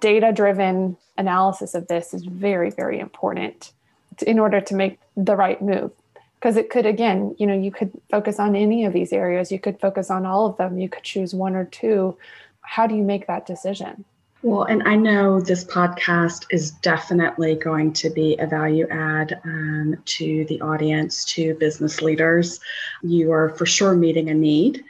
data 0.00 0.32
driven 0.32 0.96
analysis 1.18 1.74
of 1.74 1.86
this 1.88 2.14
is 2.14 2.24
very, 2.24 2.70
very 2.70 2.98
important 2.98 3.74
in 4.22 4.38
order 4.38 4.60
to 4.60 4.74
make 4.74 4.98
the 5.16 5.36
right 5.36 5.60
move. 5.60 5.90
Because 6.36 6.56
it 6.56 6.68
could 6.68 6.84
again 6.84 7.34
you 7.38 7.46
know 7.46 7.54
you 7.54 7.70
could 7.70 7.90
focus 8.10 8.38
on 8.38 8.54
any 8.54 8.84
of 8.84 8.92
these 8.92 9.12
areas. 9.12 9.50
You 9.50 9.58
could 9.58 9.80
focus 9.80 10.10
on 10.10 10.26
all 10.26 10.46
of 10.46 10.56
them. 10.56 10.78
You 10.78 10.88
could 10.88 11.02
choose 11.02 11.34
one 11.34 11.54
or 11.56 11.64
two. 11.64 12.16
How 12.60 12.86
do 12.86 12.94
you 12.94 13.02
make 13.02 13.26
that 13.26 13.46
decision? 13.46 14.04
Well 14.44 14.64
and 14.64 14.82
i 14.82 14.94
know 14.94 15.40
this 15.40 15.64
podcast 15.64 16.44
is 16.50 16.70
definitely 16.70 17.54
going 17.54 17.94
to 17.94 18.10
be 18.10 18.36
a 18.38 18.46
value 18.46 18.86
add 18.90 19.40
um, 19.42 19.96
to 20.04 20.44
the 20.50 20.60
audience 20.60 21.24
to 21.36 21.54
business 21.54 22.02
leaders. 22.02 22.60
You 23.02 23.32
are 23.32 23.48
for 23.56 23.64
sure 23.64 23.94
meeting 23.94 24.28
a 24.28 24.34
need. 24.34 24.84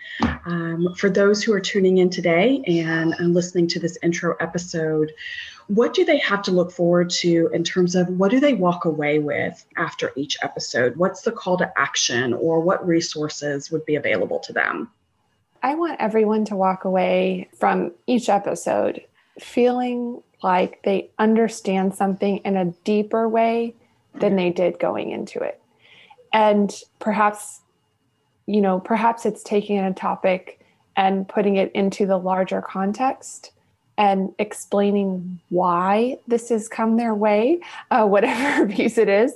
Um, 0.44 0.92
for 0.96 1.08
those 1.08 1.44
who 1.44 1.52
are 1.52 1.60
tuning 1.60 1.98
in 1.98 2.10
today 2.10 2.64
and, 2.66 3.14
and 3.20 3.32
listening 3.32 3.68
to 3.68 3.78
this 3.78 3.96
intro 4.02 4.34
episode 4.40 5.12
what 5.68 5.94
do 5.94 6.04
they 6.04 6.18
have 6.18 6.42
to 6.42 6.50
look 6.50 6.70
forward 6.70 7.10
to 7.10 7.48
in 7.52 7.64
terms 7.64 7.94
of 7.94 8.08
what 8.08 8.30
do 8.30 8.40
they 8.40 8.54
walk 8.54 8.84
away 8.84 9.18
with 9.18 9.64
after 9.76 10.12
each 10.16 10.36
episode? 10.42 10.96
What's 10.96 11.22
the 11.22 11.32
call 11.32 11.56
to 11.58 11.72
action 11.78 12.34
or 12.34 12.60
what 12.60 12.86
resources 12.86 13.70
would 13.70 13.84
be 13.86 13.96
available 13.96 14.40
to 14.40 14.52
them? 14.52 14.90
I 15.62 15.74
want 15.74 15.96
everyone 15.98 16.44
to 16.46 16.56
walk 16.56 16.84
away 16.84 17.48
from 17.58 17.92
each 18.06 18.28
episode 18.28 19.02
feeling 19.40 20.22
like 20.42 20.82
they 20.84 21.10
understand 21.18 21.94
something 21.94 22.38
in 22.38 22.56
a 22.56 22.66
deeper 22.84 23.28
way 23.28 23.74
than 24.14 24.36
they 24.36 24.50
did 24.50 24.78
going 24.78 25.10
into 25.10 25.40
it. 25.40 25.60
And 26.32 26.70
perhaps, 26.98 27.62
you 28.46 28.60
know, 28.60 28.78
perhaps 28.78 29.24
it's 29.24 29.42
taking 29.42 29.78
a 29.78 29.94
topic 29.94 30.60
and 30.96 31.26
putting 31.26 31.56
it 31.56 31.72
into 31.72 32.06
the 32.06 32.18
larger 32.18 32.60
context 32.60 33.52
and 33.96 34.34
explaining 34.38 35.40
why 35.50 36.18
this 36.26 36.48
has 36.48 36.68
come 36.68 36.96
their 36.96 37.14
way, 37.14 37.60
uh, 37.90 38.06
whatever 38.06 38.66
piece 38.74 38.98
it 38.98 39.08
is. 39.08 39.34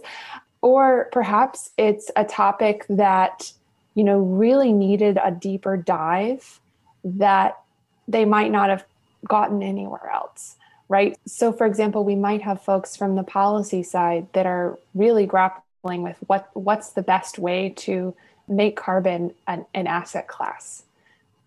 Or 0.61 1.09
perhaps 1.12 1.71
it's 1.79 2.11
a 2.16 2.25
topic 2.25 2.85
that, 2.88 3.53
you 3.94 4.03
know, 4.03 4.18
really 4.18 4.73
needed 4.73 5.18
a 5.23 5.31
deeper 5.31 5.77
dive 5.77 6.61
that 7.05 7.59
they 8.09 8.25
might 8.25 8.51
not 8.51 8.71
have 8.71 8.85
gotten 9.27 9.62
anywhere 9.62 10.11
else, 10.12 10.57
right? 10.88 11.16
So, 11.27 11.53
for 11.53 11.66
example, 11.66 12.05
we 12.05 12.16
might 12.16 12.42
have 12.42 12.62
folks 12.62 12.97
from 12.97 13.14
the 13.14 13.23
policy 13.23 13.83
side 13.83 14.27
that 14.33 14.47
are 14.47 14.79
really 14.94 15.27
grappling 15.27 16.03
with 16.03 16.16
what 16.27 16.49
what's 16.55 16.90
the 16.90 17.03
best 17.03 17.38
way 17.38 17.71
to 17.71 18.14
make 18.49 18.77
carbon 18.77 19.35
an, 19.47 19.66
an 19.75 19.87
asset 19.87 20.27
class, 20.27 20.83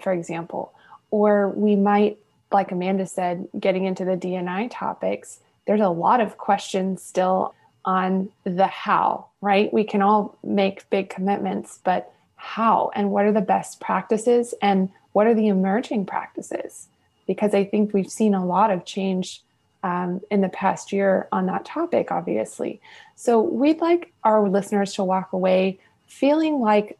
for 0.01 0.13
example. 0.13 0.71
Or 1.09 1.49
we 1.49 1.75
might 1.75 2.17
like 2.51 2.71
Amanda 2.71 3.05
said, 3.05 3.47
getting 3.59 3.85
into 3.85 4.05
the 4.05 4.17
DNI 4.17 4.69
topics, 4.71 5.39
there's 5.65 5.81
a 5.81 5.89
lot 5.89 6.21
of 6.21 6.37
questions 6.37 7.01
still 7.01 7.53
on 7.85 8.29
the 8.43 8.67
how, 8.67 9.27
right? 9.41 9.73
We 9.73 9.83
can 9.83 10.01
all 10.01 10.37
make 10.43 10.89
big 10.89 11.09
commitments, 11.09 11.79
but 11.83 12.13
how 12.35 12.91
and 12.95 13.11
what 13.11 13.25
are 13.25 13.31
the 13.31 13.41
best 13.41 13.79
practices 13.79 14.53
and 14.61 14.89
what 15.13 15.27
are 15.27 15.33
the 15.33 15.47
emerging 15.47 16.05
practices? 16.05 16.87
Because 17.27 17.53
I 17.53 17.63
think 17.63 17.93
we've 17.93 18.09
seen 18.09 18.33
a 18.33 18.45
lot 18.45 18.71
of 18.71 18.85
change 18.85 19.41
um, 19.83 20.21
in 20.29 20.41
the 20.41 20.49
past 20.49 20.91
year 20.91 21.27
on 21.31 21.47
that 21.47 21.65
topic, 21.65 22.11
obviously. 22.11 22.79
So 23.15 23.41
we'd 23.41 23.81
like 23.81 24.11
our 24.23 24.47
listeners 24.47 24.93
to 24.93 25.03
walk 25.03 25.33
away 25.33 25.79
feeling 26.07 26.59
like 26.59 26.97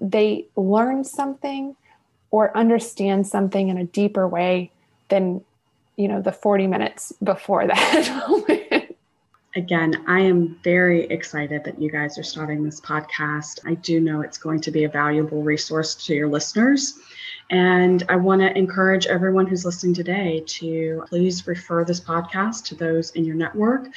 they 0.00 0.46
learned 0.56 1.06
something 1.06 1.76
or 2.30 2.56
understand 2.56 3.26
something 3.26 3.68
in 3.68 3.78
a 3.78 3.84
deeper 3.84 4.28
way 4.28 4.70
than 5.10 5.42
you 6.00 6.08
know, 6.08 6.22
the 6.22 6.32
40 6.32 6.66
minutes 6.66 7.12
before 7.22 7.66
that. 7.66 8.08
Oh 8.26 8.44
Again, 9.56 10.04
I 10.06 10.20
am 10.20 10.60
very 10.62 11.06
excited 11.06 11.64
that 11.64 11.82
you 11.82 11.90
guys 11.90 12.16
are 12.18 12.22
starting 12.22 12.62
this 12.62 12.80
podcast. 12.80 13.58
I 13.66 13.74
do 13.74 13.98
know 13.98 14.20
it's 14.20 14.38
going 14.38 14.60
to 14.60 14.70
be 14.70 14.84
a 14.84 14.88
valuable 14.88 15.42
resource 15.42 15.96
to 16.06 16.14
your 16.14 16.28
listeners. 16.28 16.94
And 17.50 18.04
I 18.08 18.16
want 18.16 18.40
to 18.42 18.56
encourage 18.56 19.06
everyone 19.06 19.46
who's 19.46 19.64
listening 19.64 19.92
today 19.92 20.44
to 20.46 21.02
please 21.08 21.48
refer 21.48 21.84
this 21.84 22.00
podcast 22.00 22.64
to 22.66 22.76
those 22.76 23.10
in 23.10 23.24
your 23.24 23.34
network. 23.34 23.88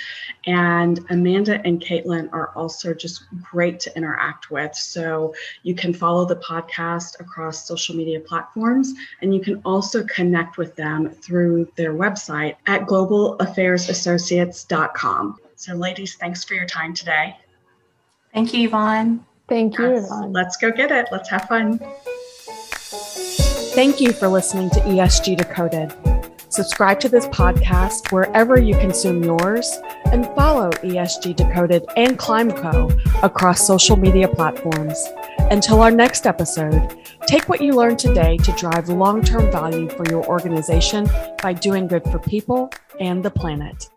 And 0.48 1.00
Amanda 1.12 1.62
and 1.64 1.80
Caitlin 1.80 2.34
are 2.34 2.48
also 2.56 2.96
just 2.96 3.26
great 3.42 3.80
to 3.82 3.96
interact 3.96 4.50
with. 4.50 4.74
So 4.76 5.36
you 5.62 5.76
can 5.76 5.94
follow 5.94 6.26
the 6.26 6.38
podcast 6.38 7.20
across 7.20 7.68
social 7.68 7.96
media 7.96 8.20
platforms, 8.20 8.92
and 9.22 9.36
you 9.36 9.42
can 9.42 9.62
also 9.64 10.04
connect 10.06 10.58
with 10.58 10.76
them 10.76 11.12
through 11.12 11.72
their 11.76 11.94
website 11.94 12.56
at 12.66 12.88
globalaffairsassociates.com. 12.88 15.40
So, 15.56 15.76
ladies, 15.76 16.16
thanks 16.16 16.44
for 16.44 16.56
your 16.56 16.66
time 16.66 16.94
today. 16.94 17.38
Thank 18.34 18.54
you, 18.54 18.68
Yvonne. 18.68 19.26
Thank 19.48 19.78
you, 19.78 19.92
yes. 19.92 20.06
Yvonne. 20.06 20.34
Let's 20.34 20.58
go 20.58 20.72
get 20.72 20.92
it. 20.92 21.08
Let's 21.12 21.30
have 21.30 21.48
fun. 21.48 21.80
Thank 23.74 24.00
you 24.00 24.14
for 24.14 24.28
listening 24.28 24.70
to 24.70 24.80
ESG 24.82 25.36
Decoded. 25.36 25.92
Subscribe 26.50 27.00
to 27.00 27.10
this 27.10 27.26
podcast 27.26 28.12
wherever 28.12 28.62
you 28.62 28.78
consume 28.78 29.24
yours 29.24 29.80
and 30.12 30.28
follow 30.36 30.70
ESG 30.70 31.36
Decoded 31.36 31.84
and 31.98 32.20
ClimeCo 32.20 33.24
across 33.24 33.66
social 33.66 33.98
media 33.98 34.28
platforms. 34.28 35.04
Until 35.50 35.82
our 35.82 35.90
next 35.90 36.28
episode, 36.28 37.00
take 37.26 37.50
what 37.50 37.62
you 37.62 37.74
learned 37.74 37.98
today 37.98 38.38
to 38.38 38.52
drive 38.52 38.90
long 38.90 39.24
term 39.24 39.52
value 39.52 39.90
for 39.90 40.08
your 40.08 40.24
organization 40.28 41.10
by 41.42 41.54
doing 41.54 41.88
good 41.88 42.04
for 42.04 42.20
people 42.20 42.70
and 43.00 43.26
the 43.26 43.32
planet. 43.32 43.90